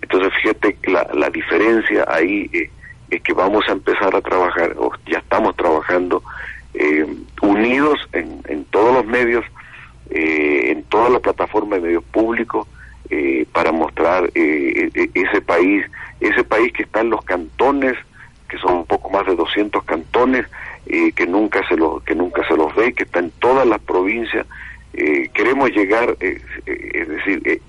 Entonces, 0.01 0.31
fíjate 0.41 0.77
la, 0.87 1.07
la 1.13 1.29
diferencia 1.29 2.05
ahí 2.07 2.49
eh, 2.53 2.69
es 3.09 3.21
que 3.21 3.33
vamos 3.33 3.67
a 3.67 3.71
empezar 3.71 4.15
a 4.15 4.21
trabajar, 4.21 4.75
o 4.77 4.91
ya 5.05 5.19
estamos 5.19 5.55
trabajando 5.55 6.23
eh, 6.73 7.05
unidos 7.41 7.97
en, 8.13 8.41
en, 8.47 8.65
todos 8.65 8.93
los 8.93 9.05
medios, 9.05 9.45
eh, 10.09 10.71
en 10.71 10.83
toda 10.83 11.09
la 11.09 11.19
plataforma 11.19 11.75
de 11.75 11.81
medios 11.81 12.03
públicos, 12.05 12.67
para 13.53 13.71
mostrar 13.71 14.29
ese 14.33 15.41
país, 15.41 15.85
ese 16.19 16.43
país 16.43 16.73
que 16.73 16.83
está 16.83 16.99
en 16.99 17.09
los 17.09 17.23
cantones, 17.23 17.95
que 18.49 18.57
son 18.57 18.79
un 18.79 18.85
poco 18.85 19.09
más 19.09 19.25
de 19.25 19.33
200 19.33 19.81
cantones, 19.85 20.45
eh, 20.89 21.11
que 21.11 21.27
nunca 21.27 21.67
se 21.67 21.75
los 21.75 22.03
que 22.03 22.15
nunca 22.15 22.47
se 22.47 22.55
los 22.55 22.73
ve, 22.75 22.93
que 22.93 23.03
está 23.03 23.19
en 23.19 23.31
todas 23.39 23.67
las 23.67 23.79
provincias. 23.81 24.45
Eh, 24.93 25.29
queremos 25.33 25.69
llegar, 25.71 26.15
eh, 26.19 26.41
es 26.65 27.07
decir, 27.07 27.61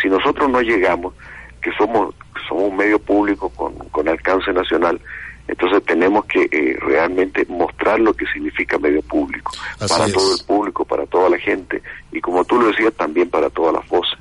si 0.00 0.08
nosotros 0.08 0.50
no 0.50 0.60
llegamos, 0.60 1.14
que 1.62 1.72
somos 1.72 2.14
somos 2.48 2.70
un 2.70 2.76
medio 2.76 2.98
público 2.98 3.50
con, 3.50 3.74
con 3.90 4.08
alcance 4.08 4.52
nacional, 4.52 5.00
entonces 5.48 5.82
tenemos 5.84 6.24
que 6.26 6.76
realmente 6.80 7.44
mostrar 7.48 7.98
lo 7.98 8.14
que 8.14 8.26
significa 8.26 8.78
medio 8.78 9.02
público 9.02 9.52
para 9.78 10.10
todo 10.12 10.34
el 10.36 10.44
público, 10.44 10.84
para 10.84 11.06
toda 11.06 11.30
la 11.30 11.38
gente 11.38 11.82
y 12.12 12.20
como 12.20 12.44
tú 12.44 12.60
lo 12.60 12.68
decías 12.68 12.92
también 12.94 13.28
para 13.28 13.50
todas 13.50 13.74
las 13.74 13.88
voces. 13.88 14.18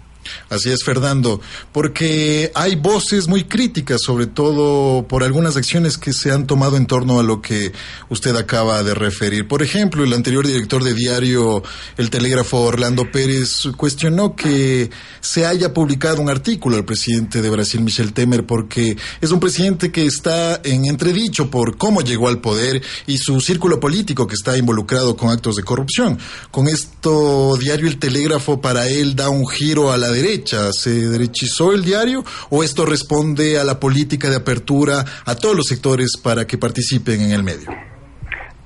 Así 0.49 0.69
es, 0.69 0.83
Fernando, 0.83 1.41
porque 1.71 2.51
hay 2.55 2.75
voces 2.75 3.27
muy 3.27 3.43
críticas, 3.43 4.01
sobre 4.01 4.27
todo 4.27 5.07
por 5.07 5.23
algunas 5.23 5.57
acciones 5.57 5.97
que 5.97 6.13
se 6.13 6.31
han 6.31 6.47
tomado 6.47 6.77
en 6.77 6.85
torno 6.85 7.19
a 7.19 7.23
lo 7.23 7.41
que 7.41 7.71
usted 8.09 8.35
acaba 8.35 8.83
de 8.83 8.93
referir. 8.93 9.47
Por 9.47 9.63
ejemplo, 9.63 10.03
el 10.03 10.13
anterior 10.13 10.45
director 10.45 10.83
de 10.83 10.93
diario 10.93 11.63
El 11.97 12.09
Telégrafo, 12.09 12.61
Orlando 12.61 13.11
Pérez, 13.11 13.67
cuestionó 13.75 14.35
que 14.35 14.89
se 15.19 15.45
haya 15.45 15.73
publicado 15.73 16.21
un 16.21 16.29
artículo 16.29 16.77
al 16.77 16.85
presidente 16.85 17.41
de 17.41 17.49
Brasil, 17.49 17.81
Michel 17.81 18.13
Temer, 18.13 18.45
porque 18.45 18.97
es 19.21 19.31
un 19.31 19.39
presidente 19.39 19.91
que 19.91 20.05
está 20.05 20.61
en 20.63 20.85
entredicho 20.85 21.49
por 21.49 21.77
cómo 21.77 22.01
llegó 22.01 22.27
al 22.27 22.41
poder 22.41 22.81
y 23.05 23.17
su 23.17 23.39
círculo 23.41 23.79
político 23.79 24.27
que 24.27 24.35
está 24.35 24.57
involucrado 24.57 25.15
con 25.15 25.29
actos 25.29 25.55
de 25.55 25.63
corrupción. 25.63 26.17
Con 26.51 26.67
esto, 26.67 27.57
diario 27.57 27.87
El 27.87 27.99
Telégrafo 27.99 28.61
para 28.61 28.87
él 28.87 29.15
da 29.15 29.29
un 29.29 29.47
giro 29.47 29.91
a 29.91 29.97
la 29.97 30.11
derecha? 30.21 30.71
¿Se 30.73 30.89
derechizó 30.89 31.73
el 31.73 31.83
diario 31.83 32.23
o 32.49 32.63
esto 32.63 32.85
responde 32.85 33.59
a 33.59 33.63
la 33.63 33.79
política 33.79 34.29
de 34.29 34.37
apertura 34.37 35.05
a 35.25 35.35
todos 35.35 35.55
los 35.55 35.67
sectores 35.67 36.17
para 36.21 36.45
que 36.45 36.57
participen 36.57 37.21
en 37.21 37.31
el 37.31 37.43
medio? 37.43 37.69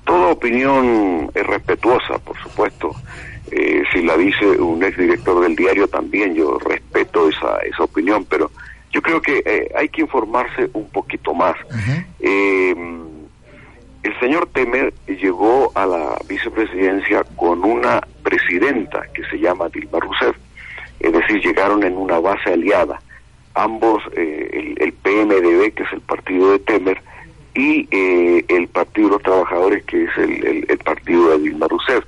Toda 0.05 0.27
opinión 0.27 1.29
es 1.33 1.45
respetuosa, 1.45 2.17
por 2.19 2.37
supuesto. 2.41 2.91
Eh, 3.51 3.83
si 3.91 4.01
la 4.01 4.15
dice 4.17 4.45
un 4.45 4.83
exdirector 4.83 5.41
del 5.41 5.55
diario 5.55 5.87
también, 5.87 6.33
yo 6.33 6.57
respeto 6.59 7.27
esa, 7.29 7.57
esa 7.59 7.83
opinión, 7.83 8.25
pero 8.29 8.49
yo 8.91 9.01
creo 9.01 9.21
que 9.21 9.41
eh, 9.45 9.71
hay 9.75 9.89
que 9.89 10.01
informarse 10.01 10.69
un 10.73 10.89
poquito 10.89 11.33
más. 11.33 11.55
Eh, 12.19 12.75
el 14.03 14.19
señor 14.19 14.49
Temer 14.53 14.93
llegó 15.07 15.71
a 15.75 15.85
la 15.85 16.17
vicepresidencia 16.27 17.23
con 17.35 17.63
una 17.63 18.01
presidenta 18.23 19.03
que 19.13 19.23
se 19.25 19.37
llama 19.37 19.69
Dilma 19.69 19.99
Rousseff 19.99 20.35
es 21.03 21.13
decir, 21.13 21.41
llegaron 21.41 21.83
en 21.83 21.97
una 21.97 22.19
base 22.19 22.53
aliada. 22.53 23.01
Ambos, 23.53 24.01
eh, 24.15 24.75
el, 24.77 24.93
PMDB, 24.93 25.73
que 25.73 25.83
es 25.83 25.93
el 25.93 26.01
partido 26.01 26.51
de 26.51 26.59
Temer, 26.59 27.01
y 27.53 27.87
eh, 27.91 28.45
el 28.47 28.69
Partido 28.69 29.07
de 29.07 29.13
los 29.15 29.23
Trabajadores, 29.23 29.83
que 29.83 30.05
es 30.05 30.17
el, 30.17 30.65
el, 30.69 30.77
partido 30.77 31.31
de 31.31 31.39
Dilma 31.39 31.67
Rousseff. 31.67 32.05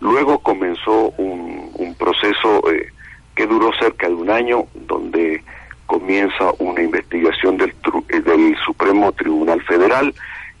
Luego 0.00 0.38
comenzó 0.40 1.10
un, 1.16 1.70
un 1.74 1.94
proceso 1.94 2.70
eh, 2.70 2.88
que 3.34 3.46
duró 3.46 3.70
cerca 3.80 4.06
de 4.08 4.14
un 4.14 4.28
año, 4.28 4.66
donde 4.74 5.42
comienza 5.86 6.52
una 6.58 6.82
investigación 6.82 7.56
del, 7.56 7.74
del 8.08 8.56
Supremo 8.64 9.12
Tribunal 9.12 9.62
Federal, 9.62 10.14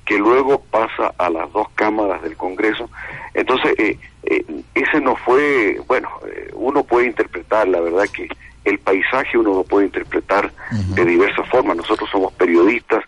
que 0.04 0.18
luego 0.18 0.62
pasa 0.70 1.14
a 1.16 1.30
las 1.30 1.50
dos 1.52 1.68
cámaras 1.74 2.22
del 2.22 2.36
Congreso. 2.36 2.90
Entonces, 3.34 3.74
eh, 3.78 3.98
eh, 4.24 4.44
ese 4.74 5.00
no 5.00 5.16
fue, 5.16 5.80
bueno, 5.86 6.08
eh, 6.26 6.50
uno 6.54 6.84
puede 6.84 7.06
interpretar, 7.06 7.68
la 7.68 7.80
verdad 7.80 8.04
que 8.12 8.28
el 8.64 8.78
paisaje 8.78 9.30
uno 9.42 9.58
lo 9.58 9.64
puede 9.64 9.86
interpretar 9.86 10.52
de 10.70 11.04
diversas 11.04 11.48
formas. 11.48 11.76
Nosotros 11.76 12.08
somos 12.10 12.32
periodistas, 12.32 13.04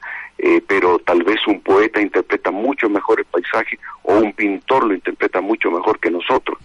pero 0.67 0.99
tal 0.99 1.23
vez 1.23 1.39
un 1.47 1.61
poeta 1.61 2.01
interpreta 2.01 2.51
mucho 2.51 2.89
mejor 2.89 3.21
el 3.21 3.25
paisaje 3.27 3.79
o 4.03 4.15
un 4.19 4.33
pintor 4.33 4.85
lo 4.85 4.95
interpreta 4.95 5.41
mucho 5.41 5.71
mejor 5.71 5.99
que 5.99 6.11
nosotros. 6.11 6.59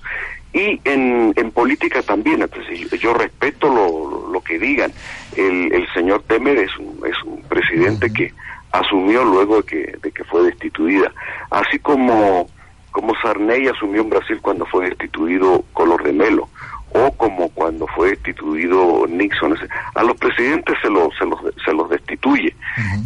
Y 0.51 0.81
en, 0.83 1.31
en 1.35 1.51
política 1.51 2.01
también, 2.01 2.41
entonces 2.41 2.89
yo, 2.99 3.13
respeto 3.13 3.69
lo, 3.69 4.31
lo, 4.31 4.41
que 4.41 4.57
digan. 4.57 4.91
El, 5.35 5.71
el 5.71 5.87
señor 5.93 6.23
Temer 6.23 6.57
es 6.57 6.75
un, 6.79 6.99
es 7.05 7.23
un 7.23 7.41
presidente 7.43 8.11
que 8.11 8.33
asumió 8.71 9.23
luego 9.23 9.57
de 9.57 9.63
que, 9.63 9.97
de 10.01 10.11
que 10.11 10.23
fue 10.23 10.43
destituida. 10.43 11.11
Así 11.51 11.77
como, 11.79 12.49
como 12.91 13.13
Sarney 13.21 13.67
asumió 13.67 14.01
en 14.01 14.09
Brasil 14.09 14.39
cuando 14.41 14.65
fue 14.65 14.89
destituido 14.89 15.63
Color 15.73 16.03
de 16.03 16.13
Melo, 16.13 16.49
o 16.91 17.11
como 17.11 17.49
cuando 17.49 17.87
fue 17.87 18.09
destituido 18.11 19.05
Nixon. 19.07 19.57
A 19.95 20.03
los 20.03 20.17
presidentes 20.17 20.75
se 20.81 20.89
los, 20.89 21.15
se 21.17 21.25
los, 21.25 21.39
se 21.63 21.73
los 21.73 21.89
destituye, 21.89 22.55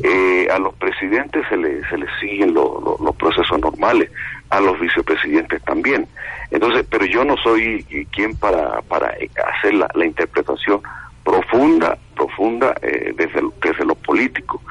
eh, 0.03 0.47
a 0.51 0.59
los 0.59 0.73
presidentes 0.75 1.45
se 1.49 1.57
les, 1.57 1.87
se 1.89 1.97
les 1.97 2.09
siguen 2.19 2.53
los 2.53 3.15
procesos 3.17 3.59
normales, 3.59 4.09
a 4.49 4.59
los 4.59 4.79
vicepresidentes 4.79 5.61
también. 5.63 6.07
Entonces, 6.51 6.85
pero 6.89 7.05
yo 7.05 7.25
no 7.25 7.35
soy 7.37 7.83
quien 8.11 8.35
para, 8.35 8.81
para 8.83 9.13
hacer 9.57 9.73
la, 9.73 9.89
la 9.95 10.05
interpretación 10.05 10.81
profunda, 11.23 11.97
profunda 12.15 12.75
eh, 12.81 13.13
desde, 13.15 13.41
desde 13.61 13.85
lo 13.85 13.95
político. 13.95 14.61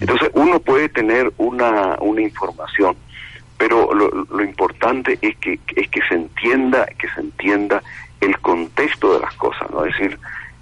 Entonces 0.00 0.30
uno 0.34 0.60
puede 0.60 0.88
tener 0.88 1.32
una, 1.38 1.96
una 2.00 2.20
información, 2.20 2.96
pero 3.58 3.92
lo, 3.94 4.10
lo, 4.10 4.44
importante 4.44 5.18
es 5.20 5.36
que, 5.38 5.58
es 5.76 5.88
que 5.88 6.00
se 6.08 6.14
entienda, 6.14 6.86
que 6.98 7.08
se 7.10 7.20
entienda 7.20 7.82
el 8.22 8.38
contexto 8.38 9.14
de 9.14 9.20
las 9.20 9.34
cosas, 9.34 9.68
¿no? 9.70 9.84
Es 9.84 9.92
decir, 9.98 10.18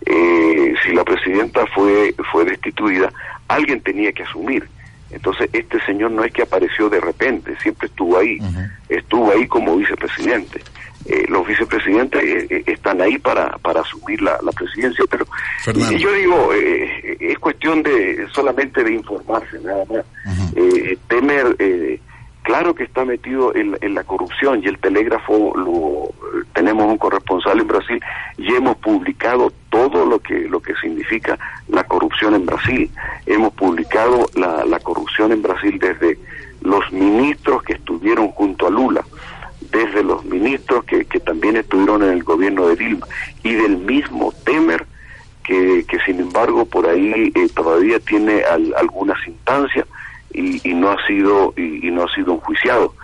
eh, 0.07 0.75
si 0.83 0.93
la 0.93 1.05
presidenta 1.05 1.67
fue, 1.75 2.15
fue 2.33 2.45
destituida, 2.45 3.13
alguien 3.49 3.81
tenía 3.83 4.13
que 4.13 4.23
asumir. 4.23 4.67
Entonces, 5.11 5.51
este 5.53 5.79
señor 5.85 6.13
no 6.13 6.25
es 6.25 6.33
que 6.33 6.43
apareció 6.43 6.89
de 6.89 7.01
repente, 7.01 7.55
siempre 7.61 7.89
estuvo 7.89 8.17
ahí, 8.17 8.39
estuvo 8.89 9.31
ahí 9.33 9.47
como 9.47 9.77
vicepresidente. 9.77 10.63
eh, 11.07 11.25
los 11.29 11.47
vicepresidentes 11.47 12.23
eh, 12.23 12.63
están 12.67 13.01
ahí 13.01 13.19
para, 13.19 13.51
para 13.59 13.81
asumir 13.81 14.23
la, 14.23 14.39
presidencia, 14.57 15.05
pero 15.11 15.27
yo 15.99 16.13
digo, 16.13 16.51
es 16.55 17.39
cuestión 17.39 17.83
de 17.83 18.27
solamente 18.33 18.85
de 18.85 18.95
informarse, 18.95 19.59
nada 19.61 19.85
más. 19.87 20.05
temer, 21.09 21.57
claro 22.43 22.75
que 22.75 22.85
está 22.85 23.05
metido 23.05 23.55
en, 23.55 23.77
en, 23.81 23.95
la 23.95 24.05
corrupción 24.05 24.63
y 24.63 24.67
el 24.67 24.79
telégrafo 24.79 25.53
lo 25.57 26.11
tenemos 26.55 26.87
un 26.87 26.99
corresponsal 26.99 27.61
en 27.61 27.67
Brasil 27.67 28.01
y 28.39 28.55
hemos 28.55 28.77
publicado 28.79 29.53
todo 29.71 30.05
lo 30.05 30.19
que 30.19 30.49
lo 30.49 30.61
que 30.61 30.75
significa 30.77 31.39
la 31.69 31.85
corrupción 31.85 32.35
en 32.35 32.47
Brasil. 32.47 32.91
Hemos 33.27 33.53
publicado 33.55 34.27
la, 34.35 34.65
la 34.65 34.81
corrupción 34.81 35.33
en 35.33 35.43
Brasil 35.43 35.79
desde 35.79 36.19
los 36.63 36.91
ministros 36.93 37.63
que 37.63 37.75
estuvieron 37.75 38.29
junto 38.29 38.67
a 38.67 38.71
Lula, 38.71 39.05
desde 39.71 40.03
los 40.03 40.25
ministros 40.25 40.85
que, 40.85 41.05
que 41.05 41.21
también 41.21 41.57
estuvieron 41.57 42.03
en 42.03 42.11
el 42.11 42.23
gobierno 42.23 42.69
de 42.69 42.77
Dilma 42.77 43.07
y 43.43 43.55
del 43.55 43.79
mismo 43.79 44.33
Temer 44.45 44.85
que, 45.45 45.85
que 45.89 45.99
sin 46.01 46.21
embargo 46.21 46.65
por 46.67 46.87
ahí 46.87 47.33
eh, 47.35 47.49
todavía 47.55 47.99
tiene 48.01 48.43
algunas 48.77 49.19
instancias 49.27 49.87
y, 50.33 50.69
y, 50.69 50.75
no 50.75 50.91
ha 50.91 51.07
sido 51.07 51.53
y, 51.57 51.91
no 51.91 52.05
ha 52.05 52.15
sido 52.15 52.35
enjuiciado 52.35 52.95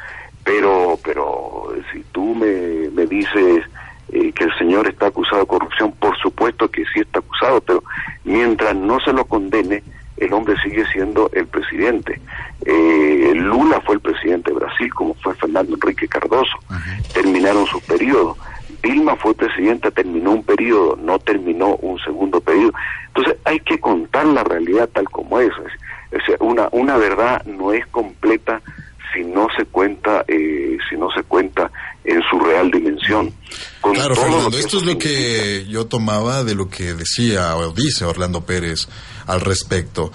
pero 0.45 0.99
pero 1.05 1.73
si 1.93 2.03
tú 2.13 2.35
me, 2.35 2.89
me 2.91 3.07
dices 3.07 3.65
eh, 4.13 4.33
que 4.33 4.45
el 4.45 4.59
señor 4.59 4.89
está 4.89 5.07
acusado 5.07 5.43
de 5.43 5.49
corrupción 5.49 5.93
por 5.93 6.17
supuesto 6.19 6.71
que 6.71 6.85
sí 6.93 7.01
está 7.01 7.19
acusado 7.19 7.61
pero 7.61 7.83
mientras 8.25 8.75
no 8.77 9.01
se 9.01 9.13
lo 9.13 9.25
condene 9.25 9.83
el 10.17 10.33
hombre 10.33 10.57
sigue 10.63 10.85
siendo 10.93 11.31
el 11.33 11.47
presidente. 11.47 12.21
Eh, 12.65 13.33
Lula 13.35 13.81
fue 13.83 13.97
el 13.97 14.01
presidente 14.01 14.51
de 14.51 14.59
Brasil, 14.59 14.93
como 14.95 15.15
fue 15.15 15.35
Fernando 15.35 15.75
Enrique 15.75 16.09
Cardoso. 16.09 16.57
Terminaron 17.13 17.67
su 17.67 17.81
periodo. 17.81 18.37
Dilma 18.83 19.17
fue 19.17 19.35
presidenta, 19.35 19.91
terminó 19.91 20.33
un 20.33 20.43
periodo, 20.43 20.97
no 20.97 21.19
terminó 21.19 21.77
un 21.77 21.99
segundo 22.01 22.41
periodo. 22.41 22.73
Entonces 23.09 23.37
hay 23.45 23.61
que 23.61 23.79
contar 23.79 24.27
la 24.27 24.45
realidad 24.45 24.89
tal 24.93 25.09
como 25.11 25.41
es. 25.41 25.53
Es 26.17 26.41
una, 26.41 26.69
una 26.73 26.97
verdad 26.97 27.45
no 27.45 27.73
es 27.73 27.87
completa 27.87 28.61
si 29.15 29.25
no 29.25 29.47
se 29.57 29.65
cuenta, 29.67 30.25
eh, 30.29 30.77
si 30.91 30.97
no 30.97 31.09
se 31.11 31.23
cuenta 31.23 31.71
en 32.05 32.21
su 32.31 32.39
real 32.39 32.71
dimensión. 32.71 33.33
claro, 33.83 34.15
Fernando, 34.15 34.59
esto 34.59 34.79
es 34.79 34.85
lo 34.85 34.99
que 34.99 35.65
yo 35.69 35.87
tomaba 35.87 36.45
de 36.45 36.55
lo 36.55 36.69
que 36.69 36.95
decía 36.95 37.57
o 37.57 37.73
dice 37.73 38.05
Orlando 38.05 38.45
Pérez 38.45 38.89
al 39.27 39.41
respecto. 39.41 40.13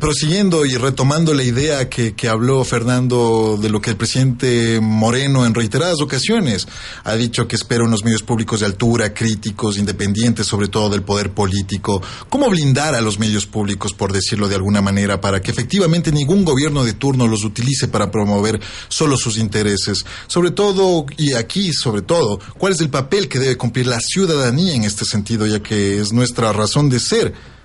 prosiguiendo 0.00 0.66
y 0.66 0.76
retomando 0.76 1.32
la 1.32 1.44
idea 1.44 1.88
que, 1.88 2.14
que 2.14 2.28
habló 2.28 2.64
Fernando 2.64 3.56
de 3.60 3.68
lo 3.68 3.80
que 3.80 3.90
el 3.90 3.96
presidente 3.96 4.80
Moreno 4.80 5.46
en 5.46 5.54
reiteradas 5.54 6.00
ocasiones 6.00 6.66
ha 7.04 7.14
dicho 7.14 7.46
que 7.46 7.54
espera 7.54 7.84
unos 7.84 8.02
medios 8.02 8.24
públicos 8.24 8.60
de 8.60 8.66
altura, 8.66 9.14
críticos, 9.14 9.78
independientes, 9.78 10.46
sobre 10.46 10.66
todo 10.68 10.90
del 10.90 11.02
poder 11.02 11.30
político. 11.30 12.02
¿Cómo 12.28 12.50
blindar 12.50 12.96
a 12.96 13.00
los 13.00 13.20
medios 13.20 13.46
públicos, 13.46 13.92
por 13.92 14.12
decirlo 14.12 14.48
de 14.48 14.56
alguna 14.56 14.82
manera, 14.82 15.20
para 15.20 15.40
que 15.40 15.52
efectivamente 15.52 16.10
ningún 16.10 16.44
gobierno 16.44 16.82
de 16.82 16.94
turno 16.94 17.28
los 17.28 17.44
utilice 17.44 17.86
para 17.86 18.10
promover 18.10 18.60
solo 18.88 19.16
sus 19.16 19.38
intereses? 19.38 20.04
Sobre 20.26 20.50
todo, 20.50 21.06
y 21.16 21.34
aquí 21.34 21.72
sobre 21.72 22.02
todo, 22.02 22.40
¿cuál 22.58 22.72
es 22.72 22.80
el 22.80 22.90
papel 22.90 23.28
que 23.28 23.38
debe 23.38 23.56
cumplir 23.56 23.86
la 23.86 24.00
ciudadanía 24.00 24.74
en 24.74 24.84
este 24.84 25.04
sentido, 25.04 25.46
ya 25.46 25.62
que 25.62 26.00
es 26.00 26.12
nuestra 26.12 26.52
razón 26.52 26.88
de 26.88 26.98
ser? 26.98 27.55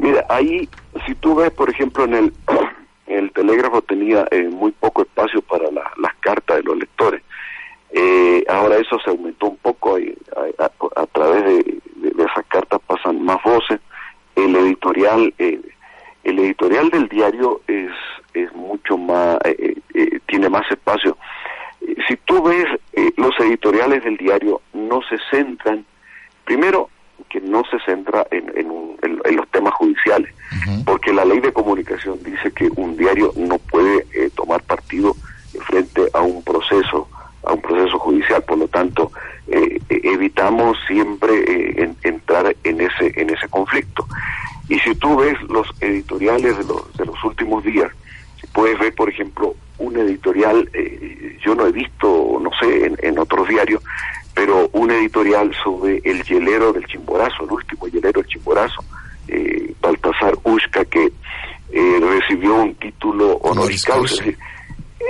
Mira, 0.00 0.24
ahí, 0.30 0.66
si 1.06 1.14
tú 1.16 1.34
ves, 1.34 1.50
por 1.50 1.68
ejemplo, 1.68 2.04
en 2.04 2.14
el, 2.14 2.32
el 3.06 3.30
telégrafo 3.32 3.82
tenía 3.82 4.26
eh, 4.30 4.48
muy 4.48 4.72
poco 4.72 5.02
espacio 5.02 5.42
para 5.42 5.70
las 5.70 6.14
cartas 6.20 6.56
de 6.56 6.62
los 6.62 6.78
lectores. 6.78 7.22
Eh, 7.92 8.42
ahora 8.48 8.78
eso 8.78 8.98
se 9.04 9.10
aumentó 9.10 9.48
un 9.48 9.56
poco 9.58 9.96
a, 9.96 11.06
través 11.06 11.44
de, 11.44 11.80
esas 12.18 12.46
cartas 12.48 12.80
pasan 12.86 13.22
más 13.22 13.42
voces. 13.42 13.78
El 14.36 14.56
editorial, 14.56 15.34
eh, 15.38 15.60
el 16.24 16.38
editorial 16.38 16.88
del 16.88 17.08
diario 17.08 17.60
es 17.66 17.90
es 18.32 18.52
mucho 18.54 18.96
más, 18.96 19.38
tiene 20.26 20.48
más 20.48 20.62
espacio. 20.70 21.18
Si 22.06 22.16
tú 22.24 22.40
ves 22.44 22.64
los 23.16 23.38
editoriales 23.40 24.04
del 24.04 24.16
diario 24.16 24.62
no 24.72 25.00
se 25.02 25.18
centran, 25.32 25.84
primero 26.44 26.88
que 27.28 27.40
no 27.40 27.62
se 27.70 27.78
centra 27.80 28.26
en, 28.30 28.50
en, 28.56 28.70
los 29.36 29.48
temas 29.50 29.74
judiciales, 29.74 30.32
porque 30.84 31.12
la 31.12 31.24
ley 31.24 31.40
de 31.40 31.52
comunicación 31.52 32.18
dice 32.22 32.50
que 32.52 32.68
un 32.76 32.96
diario 32.96 33.32
no 33.36 33.58
puede 33.58 34.06
eh, 34.12 34.30
tomar 34.34 34.62
partido 34.62 35.14
frente 35.66 36.02
a 36.12 36.20
un 36.20 36.42
proceso, 36.42 37.08
a 37.44 37.52
un 37.52 37.60
proceso 37.60 37.98
judicial, 37.98 38.42
por 38.42 38.58
lo 38.58 38.68
tanto 38.68 39.12
eh, 39.46 39.78
evitamos 39.88 40.76
siempre 40.86 41.32
eh, 41.46 41.94
entrar 42.02 42.54
en 42.64 42.80
ese 42.80 43.12
en 43.20 43.30
ese 43.30 43.48
conflicto. 43.48 44.06
Y 44.68 44.78
si 44.80 44.94
tú 44.96 45.16
ves 45.16 45.40
los 45.48 45.68
editoriales 45.80 46.58
de 46.58 46.64
los, 46.64 46.96
de 46.96 47.06
los 47.06 47.24
últimos 47.24 47.62
días, 47.64 47.90
puedes 48.52 48.78
ver, 48.78 48.94
por 48.94 49.08
ejemplo, 49.08 49.54
un 49.78 49.96
editorial, 49.96 50.68
yo 51.44 51.54
no 51.54 51.66
he 51.66 51.72
visto, 51.72 52.38
no 52.40 52.50
sé, 52.60 52.86
en, 52.86 52.96
en 53.02 53.18
otros 53.18 53.48
diarios, 53.48 53.82
pero 54.40 54.70
un 54.72 54.90
editorial 54.90 55.54
sobre 55.62 56.00
el 56.02 56.22
hielero 56.22 56.72
del 56.72 56.86
Chimborazo, 56.86 57.44
el 57.44 57.52
último 57.52 57.86
hielero 57.88 58.22
del 58.22 58.26
Chimborazo, 58.26 58.82
eh, 59.28 59.74
Baltasar 59.82 60.34
Ushka, 60.44 60.82
que 60.86 61.12
eh, 61.70 62.00
recibió 62.00 62.54
un 62.54 62.74
título 62.76 63.34
honoris 63.42 63.84
causa. 63.84 64.24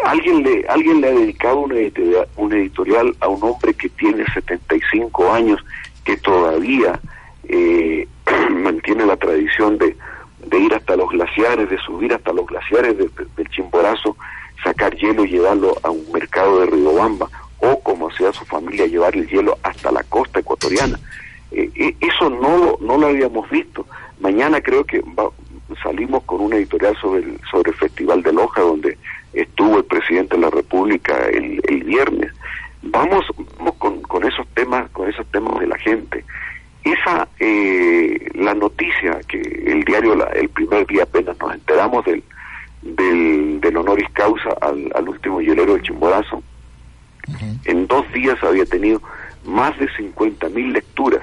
alguien 0.04 0.42
le, 0.42 0.66
alguien 0.68 1.00
le 1.00 1.06
ha 1.06 1.12
dedicado 1.12 1.60
una 1.60 1.76
editorial, 1.76 2.26
un 2.38 2.52
editorial 2.54 3.16
a 3.20 3.28
un 3.28 3.40
hombre 3.44 3.72
que 3.74 3.88
tiene 3.90 4.24
75 4.34 5.32
años, 5.32 5.64
que 6.04 6.16
todavía 6.16 6.98
eh, 7.44 8.08
mantiene 8.50 9.06
la 9.06 9.16
tradición 9.16 9.78
de, 9.78 9.96
de 10.44 10.58
ir 10.58 10.74
hasta 10.74 10.96
los 10.96 11.08
glaciares, 11.08 11.70
de 11.70 11.78
subir 11.78 12.12
hasta 12.12 12.32
los 12.32 12.48
glaciares 12.48 12.96
del 12.98 13.48
Chimborazo, 13.50 14.16
sacar 14.64 14.92
hielo 14.96 15.24
y 15.24 15.28
llevarlo 15.28 15.76
a 15.84 15.90
un 15.90 16.04
mercado 16.10 16.58
de 16.58 16.66
Riobamba 16.66 17.28
o 17.60 17.80
como 17.80 18.10
sea 18.10 18.32
su 18.32 18.44
familia 18.44 18.59
llevar 18.70 19.14
el 19.16 19.28
hielo 19.28 19.58
hasta 19.62 19.90
la 19.90 20.02
costa 20.04 20.40
ecuatoriana. 20.40 20.98
Eh, 21.52 21.70
eh, 21.74 21.96
eso 22.00 22.30
no, 22.30 22.76
no 22.80 22.98
lo 22.98 23.08
habíamos 23.08 23.48
visto. 23.50 23.86
Mañana 24.20 24.60
creo 24.60 24.84
que 24.84 25.02
salimos 25.82 26.22
con 26.24 26.40
una 26.40 26.56
editorial 26.56 26.96
sobre 27.00 27.22
el, 27.22 27.40
sobre 27.50 27.70
el 27.70 27.76
Festival 27.76 28.22
de 28.22 28.32
Loja, 28.32 28.60
donde 28.60 28.98
estuvo 29.32 29.78
el 29.78 29.84
presidente 29.84 30.36
de 30.36 30.42
la 30.42 30.50
República 30.50 31.16
el, 31.28 31.60
viernes. 31.84 32.32
Vamos, 32.82 33.24
vamos 33.58 33.74
con, 33.76 34.00
con, 34.02 34.24
esos 34.24 34.46
temas, 34.54 34.88
con 34.90 35.08
esos 35.08 35.26
temas 35.28 35.58
de 35.58 35.66
la 35.66 35.78
gente. 35.78 36.24
Esa, 36.84 37.28
eh, 37.38 38.30
la 38.34 38.54
noticia 38.54 39.20
que 39.28 39.40
el 39.40 39.82
diario, 39.84 40.14
la, 40.14 40.26
el 40.26 40.48
primer 40.48 40.86
día 40.86 41.02
apenas 41.02 41.36
nos 41.38 41.54
enteramos 41.54 42.04
del, 42.04 42.22
del, 42.82 43.76
honoris 43.76 44.08
causa 44.12 44.50
al, 44.60 44.90
al 44.94 45.08
último 45.08 45.40
hielero 45.40 45.74
del 45.74 45.82
Chimborazo, 45.82 46.42
dos 48.00 48.12
días 48.12 48.42
había 48.42 48.64
tenido 48.64 49.00
más 49.44 49.78
de 49.78 49.88
50 49.96 50.48
mil 50.50 50.72
lecturas. 50.72 51.22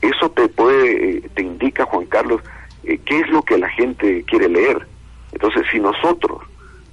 Eso 0.00 0.30
te 0.30 0.48
puede, 0.48 1.18
eh, 1.18 1.30
te 1.34 1.42
indica, 1.42 1.84
Juan 1.84 2.06
Carlos, 2.06 2.40
eh, 2.84 2.98
qué 3.04 3.20
es 3.20 3.28
lo 3.28 3.42
que 3.42 3.58
la 3.58 3.68
gente 3.70 4.24
quiere 4.24 4.48
leer. 4.48 4.86
Entonces, 5.32 5.62
si 5.70 5.78
nosotros 5.78 6.42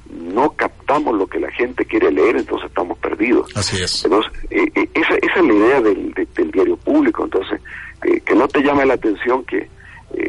no 0.09 0.51
captamos 0.51 1.15
lo 1.15 1.27
que 1.27 1.39
la 1.39 1.51
gente 1.51 1.85
quiere 1.85 2.11
leer, 2.11 2.37
entonces 2.37 2.69
estamos 2.69 2.97
perdidos. 2.99 3.55
Así 3.55 3.81
es. 3.81 4.05
Entonces, 4.05 4.31
eh, 4.49 4.89
esa, 4.93 5.15
esa, 5.15 5.39
es 5.39 5.45
la 5.45 5.53
idea 5.53 5.81
del, 5.81 6.13
del 6.35 6.51
diario 6.51 6.77
público. 6.77 7.23
Entonces, 7.23 7.61
que 8.01 8.35
no 8.35 8.47
te 8.47 8.61
llame 8.61 8.85
la 8.85 8.93
atención 8.93 9.43
que, 9.43 9.67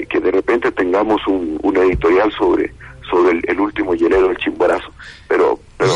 que 0.09 0.20
de 0.20 0.31
repente 0.33 0.72
tengamos 0.72 1.24
un, 1.29 1.59
un 1.62 1.76
editorial 1.76 2.33
sobre 2.33 2.72
sobre 3.11 3.40
el, 3.46 3.61
último 3.61 3.94
hielero 3.94 4.29
del 4.29 4.37
Chimborazo. 4.38 4.49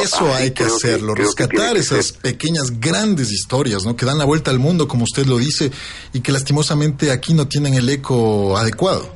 Eso 0.04 0.34
hay 0.34 0.52
que 0.52 0.64
hacerlo, 0.64 1.14
rescatar 1.14 1.76
esas 1.76 2.12
pequeñas, 2.12 2.78
grandes 2.78 3.32
historias, 3.32 3.84
¿no? 3.86 3.96
Que 3.96 4.04
dan 4.04 4.18
la 4.18 4.26
vuelta 4.26 4.50
al 4.50 4.58
mundo, 4.58 4.86
como 4.86 5.04
usted 5.04 5.24
lo 5.24 5.38
dice, 5.38 5.70
y 6.12 6.20
que 6.20 6.30
lastimosamente 6.30 7.10
aquí 7.10 7.32
no 7.32 7.48
tienen 7.48 7.74
el 7.74 7.88
eco 7.88 8.56
adecuado. 8.58 9.08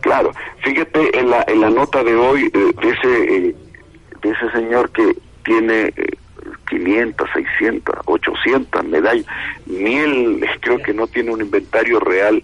Claro, 0.00 0.32
fíjate 0.62 1.18
en 1.18 1.30
la, 1.30 1.44
en 1.48 1.60
la 1.60 1.70
nota 1.70 2.04
de 2.04 2.14
hoy 2.14 2.50
eh, 2.54 2.72
de, 2.80 2.90
ese, 2.90 3.36
eh, 3.36 3.56
de 4.22 4.30
ese 4.30 4.50
señor 4.52 4.90
que 4.92 5.16
tiene 5.44 5.92
500, 6.70 7.28
600, 7.34 7.96
800 8.04 8.84
medallas, 8.84 9.26
ni 9.66 9.96
él 9.96 10.46
creo 10.60 10.78
que 10.78 10.94
no 10.94 11.06
tiene 11.08 11.32
un 11.32 11.40
inventario 11.40 11.98
real 11.98 12.42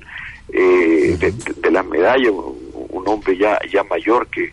eh, 0.52 1.16
de, 1.20 1.32
de, 1.56 1.70
las 1.70 1.86
medallas, 1.86 2.32
un 2.32 3.08
hombre 3.08 3.36
ya 3.36 3.58
ya 3.70 3.84
mayor 3.84 4.26
que 4.28 4.52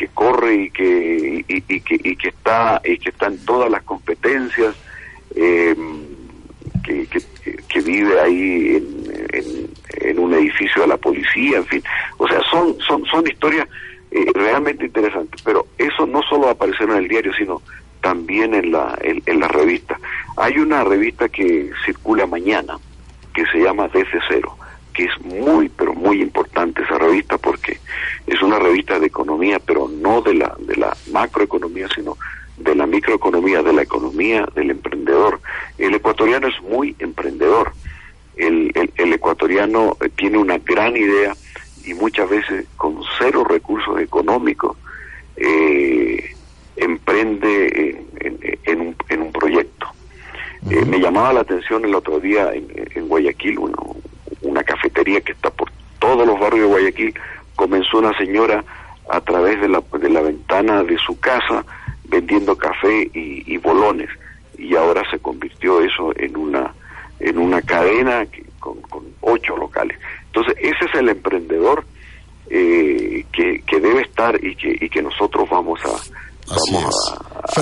que 0.00 0.08
corre 0.14 0.54
y 0.54 0.70
que 0.70 1.44
y, 1.46 1.60
que 1.60 1.94
y 2.02 2.16
que 2.16 2.28
está 2.28 2.80
y 2.82 2.96
que 2.96 3.10
está 3.10 3.26
en 3.26 3.36
todas 3.44 3.70
las 3.70 3.82
competencias 3.82 4.74
eh, 5.36 5.76
que, 6.82 7.06
que, 7.68 7.80
vive 7.82 8.18
ahí 8.18 8.76
en, 8.76 9.70
en, 10.00 10.18
un 10.18 10.32
edificio 10.32 10.80
de 10.82 10.88
la 10.88 10.96
policía 10.96 11.58
en 11.58 11.66
fin. 11.66 11.82
O 12.16 12.26
sea 12.26 12.40
son 12.50 12.80
son 12.80 13.04
son 13.04 13.26
historias 13.26 13.68
eh, 14.10 14.24
realmente 14.32 14.86
interesantes. 14.86 15.42
Pero 15.42 15.66
eso 15.76 16.06
no 16.06 16.22
solo 16.22 16.44
va 16.44 16.48
a 16.48 16.52
aparecer 16.52 16.88
en 16.88 16.96
el 16.96 17.08
diario 17.08 17.34
sino 17.34 17.60
también 18.00 18.54
en 18.54 18.72
la 18.72 18.98
en, 19.02 19.38
la 19.38 19.48
revista 19.48 20.00
Hay 20.38 20.56
una 20.56 20.82
revista 20.82 21.28
que 21.28 21.70
circula 21.84 22.26
mañana 22.26 22.78
que 23.34 23.44
se 23.52 23.58
llama 23.58 23.90
DC0, 23.90 24.50
que 25.00 25.06
es 25.06 25.20
muy, 25.24 25.70
pero 25.70 25.94
muy 25.94 26.20
importante 26.20 26.82
esa 26.82 26.98
revista 26.98 27.38
porque 27.38 27.78
es 28.26 28.42
una 28.42 28.58
revista 28.58 28.98
de 29.00 29.06
economía, 29.06 29.58
pero 29.58 29.88
no 29.88 30.20
de 30.20 30.34
la, 30.34 30.54
de 30.58 30.76
la 30.76 30.94
macroeconomía, 31.10 31.88
sino 31.94 32.18
de 32.58 32.74
la 32.74 32.84
microeconomía, 32.84 33.62
de 33.62 33.72
la 33.72 33.82
economía 33.82 34.46
del 34.54 34.72
emprendedor. 34.72 35.40
El 35.78 35.94
ecuatoriano 35.94 36.48
es 36.48 36.60
muy 36.62 36.94
emprendedor. 36.98 37.72
El, 38.36 38.72
el, 38.74 39.12
ecuatoriano 39.12 39.96
eh, 40.02 40.10
tiene 40.14 40.36
una 40.36 40.58
gran 40.58 40.94
idea 40.96 41.34
y 41.86 41.94
muchas 41.94 42.28
veces 42.28 42.66
con 42.76 43.00
cero 43.18 43.44
recursos 43.48 43.98
económicos 44.00 44.76
eh, 45.36 46.34
emprende 46.76 48.04
en, 48.20 48.80
un, 48.80 48.96
en, 49.08 49.22
un, 49.22 49.32
proyecto. 49.32 49.86
Eh, 50.70 50.84
me 50.84 50.98
llamaba 50.98 51.32
la 51.32 51.40
atención 51.40 51.84
el 51.86 51.94
otro 51.94 52.20
día 52.20 52.50
en, 52.52 53.08
Guayaquil, 53.08 53.58
una 53.58 53.76
cafetería 55.00 55.20
que 55.20 55.32
está 55.32 55.50
por 55.50 55.70
todos 55.98 56.26
los 56.26 56.38
barrios 56.38 56.68
de 56.68 56.72
Guayaquil, 56.74 57.14
comenzó 57.56 57.98
una 57.98 58.16
señora 58.16 58.64
a 59.08 59.20
través 59.20 59.60
de 59.60 59.68
la, 59.68 59.82
de 59.98 60.10
la 60.10 60.20
ventana 60.20 60.82
de 60.82 60.96
su 60.98 61.18
casa 61.18 61.64
vendiendo 62.04 62.56
café 62.56 63.10
y, 63.12 63.56
bolones. 63.58 64.08
Y 64.58 64.74
ahora 64.76 65.02
se 65.10 65.18
convirtió 65.18 65.80
eso 65.80 66.12
en 66.16 66.36
una 66.36 66.74
en 67.20 67.38
una 67.38 67.60
cadena 67.60 68.26
con, 68.58 68.78
ocho 69.20 69.56
locales. 69.56 69.98
Entonces 70.26 70.54
ese 70.58 70.84
es 70.86 70.94
el 70.98 71.08
emprendedor 71.10 71.84
eh, 72.48 73.24
que, 73.32 73.62
que 73.66 73.80
debe 73.80 74.02
estar 74.02 74.42
y 74.42 74.54
que 74.56 74.76
y 74.80 74.88
que 74.88 75.02
nosotros 75.02 75.48
vamos 75.50 75.80
a 75.84 75.90
vamos 76.48 77.12
a, 77.12 77.54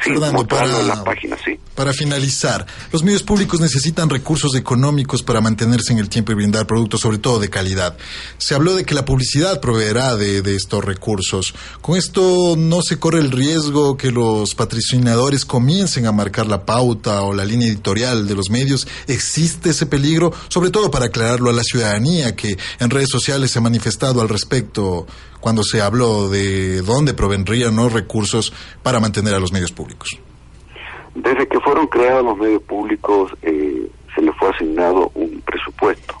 Fernando, 0.00 0.46
para, 0.46 0.82
la 0.82 1.04
página, 1.04 1.36
sí. 1.44 1.58
para 1.74 1.92
finalizar, 1.92 2.66
los 2.92 3.02
medios 3.02 3.22
públicos 3.22 3.60
necesitan 3.60 4.08
recursos 4.08 4.54
económicos 4.54 5.22
para 5.22 5.40
mantenerse 5.40 5.92
en 5.92 5.98
el 5.98 6.08
tiempo 6.08 6.32
y 6.32 6.34
brindar 6.34 6.66
productos, 6.66 7.00
sobre 7.00 7.18
todo 7.18 7.38
de 7.38 7.50
calidad. 7.50 7.96
Se 8.38 8.54
habló 8.54 8.74
de 8.74 8.84
que 8.84 8.94
la 8.94 9.04
publicidad 9.04 9.60
proveerá 9.60 10.16
de, 10.16 10.42
de 10.42 10.56
estos 10.56 10.84
recursos. 10.84 11.54
Con 11.80 11.96
esto 11.96 12.54
no 12.56 12.82
se 12.82 12.98
corre 12.98 13.20
el 13.20 13.30
riesgo 13.30 13.96
que 13.96 14.10
los 14.10 14.54
patrocinadores 14.54 15.44
comiencen 15.44 16.06
a 16.06 16.12
marcar 16.12 16.46
la 16.46 16.64
pauta 16.64 17.22
o 17.22 17.34
la 17.34 17.44
línea 17.44 17.68
editorial 17.68 18.26
de 18.26 18.34
los 18.34 18.50
medios. 18.50 18.88
¿Existe 19.06 19.70
ese 19.70 19.86
peligro? 19.86 20.32
Sobre 20.48 20.70
todo 20.70 20.90
para 20.90 21.06
aclararlo 21.06 21.50
a 21.50 21.52
la 21.52 21.62
ciudadanía 21.62 22.34
que 22.34 22.56
en 22.78 22.90
redes 22.90 23.10
sociales 23.10 23.50
se 23.50 23.58
ha 23.58 23.62
manifestado 23.62 24.20
al 24.20 24.28
respecto 24.28 25.06
cuando 25.42 25.64
se 25.64 25.82
habló 25.82 26.30
de 26.30 26.82
dónde 26.82 27.14
provendrían 27.14 27.74
los 27.74 27.92
recursos 27.92 28.54
para 28.82 29.00
mantener 29.00 29.34
a 29.34 29.40
los 29.40 29.52
medios 29.52 29.72
públicos? 29.72 30.08
Desde 31.16 31.46
que 31.48 31.58
fueron 31.60 31.88
creados 31.88 32.24
los 32.24 32.38
medios 32.38 32.62
públicos 32.62 33.32
eh, 33.42 33.90
se 34.14 34.22
les 34.22 34.34
fue 34.36 34.50
asignado 34.50 35.10
un 35.14 35.42
presupuesto. 35.44 36.14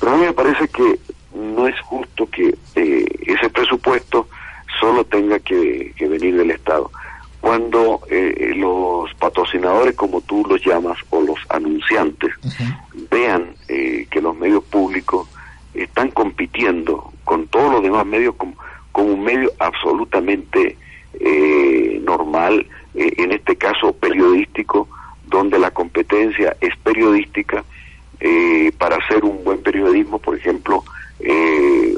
Pero 0.00 0.12
a 0.12 0.16
mí 0.16 0.26
me 0.26 0.32
parece 0.32 0.66
que 0.68 0.98
no 1.34 1.68
es 1.68 1.80
justo 1.82 2.26
que 2.26 2.54
eh, 2.74 3.06
ese 3.20 3.48
presupuesto 3.48 4.26
solo 4.80 5.04
tenga 5.04 5.38
que, 5.38 5.94
venir 6.00 6.36
del 6.36 6.50
Estado. 6.50 6.90
Cuando 7.40 8.00
eh, 8.10 8.54
los 8.56 9.08
patrocinadores, 9.20 9.94
como 9.94 10.20
tú 10.22 10.44
los 10.48 10.60
llamas, 10.66 10.98
o 11.10 11.20
los 11.22 11.38
anunciantes, 11.48 12.32
vean 13.08 13.54
que 13.66 14.20
los 14.20 14.36
medios 14.36 14.62
públicos 14.64 15.28
están 15.74 16.10
compitiendo 16.10 17.12
con 17.24 17.46
todos 17.46 17.72
los 17.72 17.82
demás 17.82 18.06
medios 18.06 18.34
como, 18.36 18.54
un 18.94 19.24
medio 19.24 19.50
absolutamente 19.58 20.76
eh, 21.18 22.00
normal, 22.04 22.66
eh, 22.94 23.12
en 23.16 23.32
este 23.32 23.56
caso 23.56 23.92
periodístico, 23.94 24.86
donde 25.26 25.58
la 25.58 25.70
competencia 25.70 26.54
es 26.60 26.76
periodística. 26.78 27.64
Eh, 28.20 28.70
para 28.78 28.96
hacer 28.96 29.24
un 29.24 29.42
buen 29.42 29.62
periodismo, 29.62 30.18
por 30.18 30.36
ejemplo, 30.36 30.84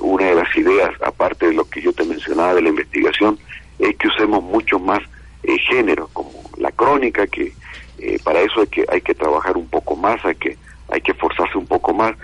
una 0.01 0.27
de 0.27 0.35
las 0.35 0.57
ideas, 0.57 0.91
aparte 1.03 1.47
de 1.47 1.55
lo 1.55 1.65
que 1.65 1.81
yo 1.81 1.93
te 1.93 2.05
mencionaba 2.05 2.55
de 2.55 2.63
la 2.63 2.69
investigación, 2.69 3.39
es 3.79 3.97
que 3.97 4.09
usemos 4.09 4.43
mucho 4.43 4.79
más 4.79 5.01
género, 5.69 6.09
como 6.13 6.31
la 6.59 6.71
crónica, 6.73 7.27
que 7.27 7.53
para 8.23 8.41
eso 8.41 8.61
hay 8.61 8.67
que, 8.69 8.85
hay 8.89 9.01
que 9.01 9.15
trabajar 9.15 9.57
un 9.57 9.67
poco 9.67 9.97
más, 9.97 10.23
hay 10.25 10.35
que, 10.37 10.57
hay 10.89 11.01
que 11.01 11.13
esforzarse 11.13 11.59
un 11.59 11.67
poco 11.67 11.93
más 11.93 12.15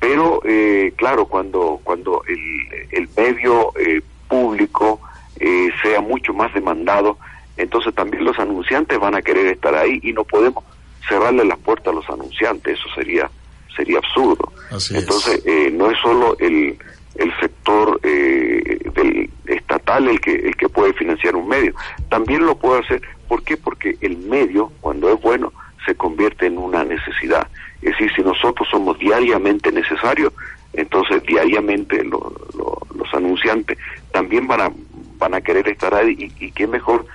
pero 0.00 0.40
eh, 0.44 0.92
claro 0.96 1.26
cuando 1.26 1.80
cuando 1.82 2.22
el, 2.26 3.08
medio 3.16 3.72
eh, 3.78 4.00
público 4.28 5.00
eh, 5.40 5.70
sea 5.82 6.00
mucho 6.00 6.32
más 6.32 6.52
demandado 6.54 7.18
entonces 7.56 7.94
también 7.94 8.24
los 8.24 8.38
anunciantes 8.38 8.98
van 8.98 9.14
a 9.14 9.22
querer 9.22 9.46
estar 9.46 9.74
ahí 9.74 9.98
y 10.02 10.12
no 10.12 10.24
podemos 10.24 10.64
cerrarle 11.08 11.44
las 11.44 11.58
puertas 11.58 11.88
a 11.88 11.96
los 11.96 12.08
anunciantes. 12.08 12.78
Eso 12.78 12.88
sería 12.94 13.28
sería 13.74 13.98
absurdo. 13.98 14.52
Entonces 14.90 15.42
no 15.72 15.90
es 15.90 15.98
solo 15.98 16.36
el 16.38 16.78
el 17.16 17.40
sector 17.40 18.00
del 18.00 19.28
estatal 19.46 20.06
el 20.06 20.20
que 20.20 20.34
el 20.36 20.56
que 20.56 20.68
puede 20.68 20.92
financiar 20.92 21.34
un 21.34 21.48
medio. 21.48 21.74
También 22.08 22.46
lo 22.46 22.56
puede 22.56 22.80
hacer. 22.80 23.02
¿por 23.28 23.42
qué? 23.44 23.56
porque 23.56 23.96
el 24.00 24.16
medio 24.16 24.72
cuando 24.80 25.12
es 25.12 25.20
bueno 25.20 25.52
se 25.88 25.96
convierte 25.96 26.46
en 26.46 26.58
una 26.58 26.84
necesidad 26.84 27.48
es 27.82 27.92
decir, 27.92 28.10
si 28.14 28.22
nosotros 28.22 28.68
somos 28.70 28.98
diariamente 28.98 29.70
necesarios, 29.70 30.32
entonces 30.72 31.22
diariamente 31.22 32.02
los 32.04 33.14
anunciantes 33.14 33.78
también 34.12 34.46
van 34.46 34.60
a, 34.60 34.72
van 35.18 35.34
a 35.34 35.40
querer 35.40 35.68
estar 35.68 35.94
ahí 35.94 36.32
y, 36.40 36.50
qué 36.50 36.66
mejor 36.66 37.06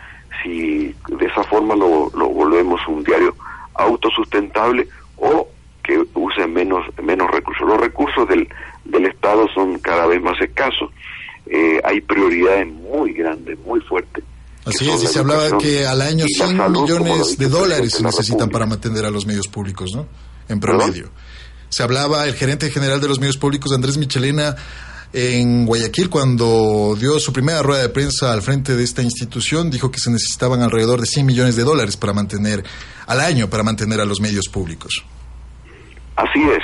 si 0.41 0.95
de 1.09 1.25
esa 1.25 1.43
forma 1.43 1.75
lo, 1.75 2.09
volvemos 2.09 2.81
un 2.87 3.03
diario 3.03 3.35
autosustentable 3.75 4.87
o 5.17 5.47
que 5.83 6.01
use 6.13 6.47
menos, 6.47 6.85
menos 7.01 7.29
recursos. 7.29 7.67
Los 7.67 7.79
recursos 7.79 8.27
del, 8.29 8.47
del 8.85 9.05
Estado 9.05 9.47
son 9.49 9.79
cada 9.79 10.07
vez 10.07 10.21
más 10.21 10.39
escasos. 10.39 10.91
Eh, 11.45 11.81
hay 11.83 11.99
prioridades 11.99 12.67
muy 12.67 13.11
grandes, 13.11 13.59
muy 13.59 13.81
fuertes. 13.81 14.23
Así 14.65 14.89
es, 14.89 15.03
y 15.03 15.07
se 15.07 15.19
hablaba 15.19 15.57
que 15.57 15.85
al 15.85 16.01
año 16.01 16.25
100 16.25 16.71
millones 16.71 17.37
de 17.37 17.49
dólares 17.49 17.93
se 17.93 18.03
necesitan 18.03 18.49
para 18.49 18.65
mantener 18.65 19.05
a 19.05 19.09
los 19.09 19.25
medios 19.25 19.47
públicos, 19.47 19.91
¿no? 19.93 20.07
en 20.49 20.59
promedio. 20.59 21.09
Se 21.69 21.83
hablaba 21.83 22.25
el 22.25 22.35
gerente 22.35 22.69
general 22.69 23.01
de 23.01 23.07
los 23.07 23.19
medios 23.19 23.37
públicos, 23.37 23.71
Andrés 23.73 23.97
Michelena, 23.97 24.55
en 25.11 25.65
Guayaquil 25.65 26.09
cuando 26.09 26.95
dio 26.99 27.19
su 27.19 27.33
primera 27.33 27.61
rueda 27.61 27.83
de 27.83 27.89
prensa 27.89 28.33
al 28.33 28.41
frente 28.41 28.75
de 28.75 28.83
esta 28.83 29.01
institución, 29.01 29.69
dijo 29.69 29.91
que 29.91 29.99
se 29.99 30.11
necesitaban 30.11 30.61
alrededor 30.61 30.99
de 30.99 31.07
100 31.07 31.25
millones 31.25 31.55
de 31.55 31.63
dólares 31.63 31.97
para 31.97 32.13
mantener 32.13 32.63
al 33.05 33.19
año, 33.19 33.49
para 33.49 33.63
mantener 33.63 33.99
a 34.01 34.05
los 34.05 34.21
medios 34.21 34.47
públicos. 34.47 35.03
Así 36.15 36.39
es. 36.41 36.63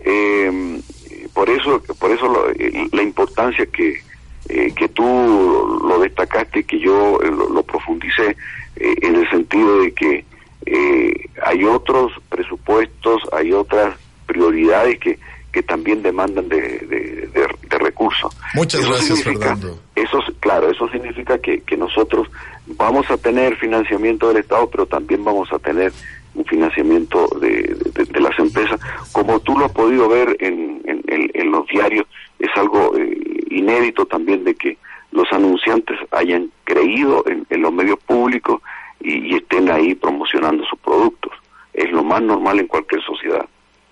Eh, 0.00 0.80
por 1.32 1.50
eso, 1.50 1.82
por 1.98 2.10
eso 2.12 2.26
la 2.92 3.02
importancia 3.02 3.66
que, 3.66 4.00
eh, 4.48 4.72
que 4.74 4.88
tú 4.88 5.04
lo 5.88 5.98
destacaste, 6.00 6.64
que 6.64 6.78
yo 6.78 7.20
eh, 7.22 7.30
lo, 7.30 7.62
profundicé, 7.62 8.36
en 8.76 9.16
el 9.16 9.30
sentido 9.30 9.80
de 9.80 9.92
que 9.92 10.24
hay 11.42 11.64
otros 11.64 12.12
presupuestos, 12.28 13.22
hay 13.32 13.52
otras 13.52 13.96
prioridades 14.26 14.98
que, 14.98 15.18
que 15.56 15.62
también 15.62 16.02
demandan 16.02 16.50
de, 16.50 16.58
de, 16.58 17.78
recursos. 17.78 18.36
Muchas 18.54 18.86
gracias, 18.86 19.22
Fernando. 19.22 19.78
Eso, 19.94 20.18
claro, 20.40 20.70
eso 20.70 20.88
significa 20.88 21.38
que, 21.38 21.60
que 21.60 21.76
nosotros 21.76 22.28
vamos 22.66 23.10
a 23.10 23.16
tener 23.16 23.56
financiamiento 23.56 24.28
del 24.28 24.38
Estado, 24.38 24.68
pero 24.68 24.86
también 24.86 25.24
vamos 25.24 25.50
a 25.52 25.58
tener 25.58 25.92
un 26.34 26.44
financiamiento 26.44 27.28
de, 27.40 27.74
de, 27.94 28.20
las 28.20 28.38
empresas. 28.38 28.78
Como 29.12 29.40
tú 29.40 29.58
lo 29.58 29.64
has 29.64 29.72
podido 29.72 30.08
ver 30.08 30.36
en, 30.40 30.82
en, 30.84 31.50
los 31.50 31.66
diarios, 31.68 32.06
es 32.38 32.50
algo 32.56 32.94
eh, 32.98 33.35
inédito 33.56 34.06
también 34.06 34.44
de 34.44 34.54
que 34.54 34.78
los 35.12 35.26
anunciantes 35.32 35.96
hayan 36.10 36.50
creído 36.64 37.24
en, 37.26 37.62
los 37.62 37.72
medios 37.72 37.98
públicos 38.06 38.60
y, 39.00 39.34
estén 39.34 39.70
ahí 39.70 39.94
promocionando 39.94 40.64
sus 40.64 40.78
productos 40.80 41.32
es 41.72 41.90
lo 41.92 42.02
más 42.02 42.22
normal 42.22 42.58
en 42.58 42.66
cualquier 42.66 43.02
sociedad. 43.02 43.46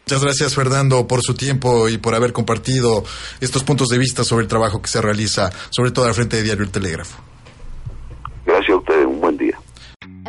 Muchas 0.07 0.22
gracias 0.22 0.55
Fernando 0.55 1.07
por 1.07 1.20
su 1.22 1.35
tiempo 1.35 1.88
y 1.88 1.98
por 1.98 2.14
haber 2.14 2.33
compartido 2.33 3.05
estos 3.40 3.64
puntos 3.64 3.88
de 3.88 3.98
vista 3.98 4.24
sobre 4.24 4.42
el 4.42 4.48
trabajo 4.48 4.83
que 4.83 4.88
se 4.88 5.00
realiza, 5.00 5.50
sobre 5.70 5.90
todo 5.90 6.07
al 6.07 6.14
frente 6.14 6.37
de 6.37 6.42
Diario 6.42 6.64
El 6.64 6.70
Telégrafo. 6.70 7.33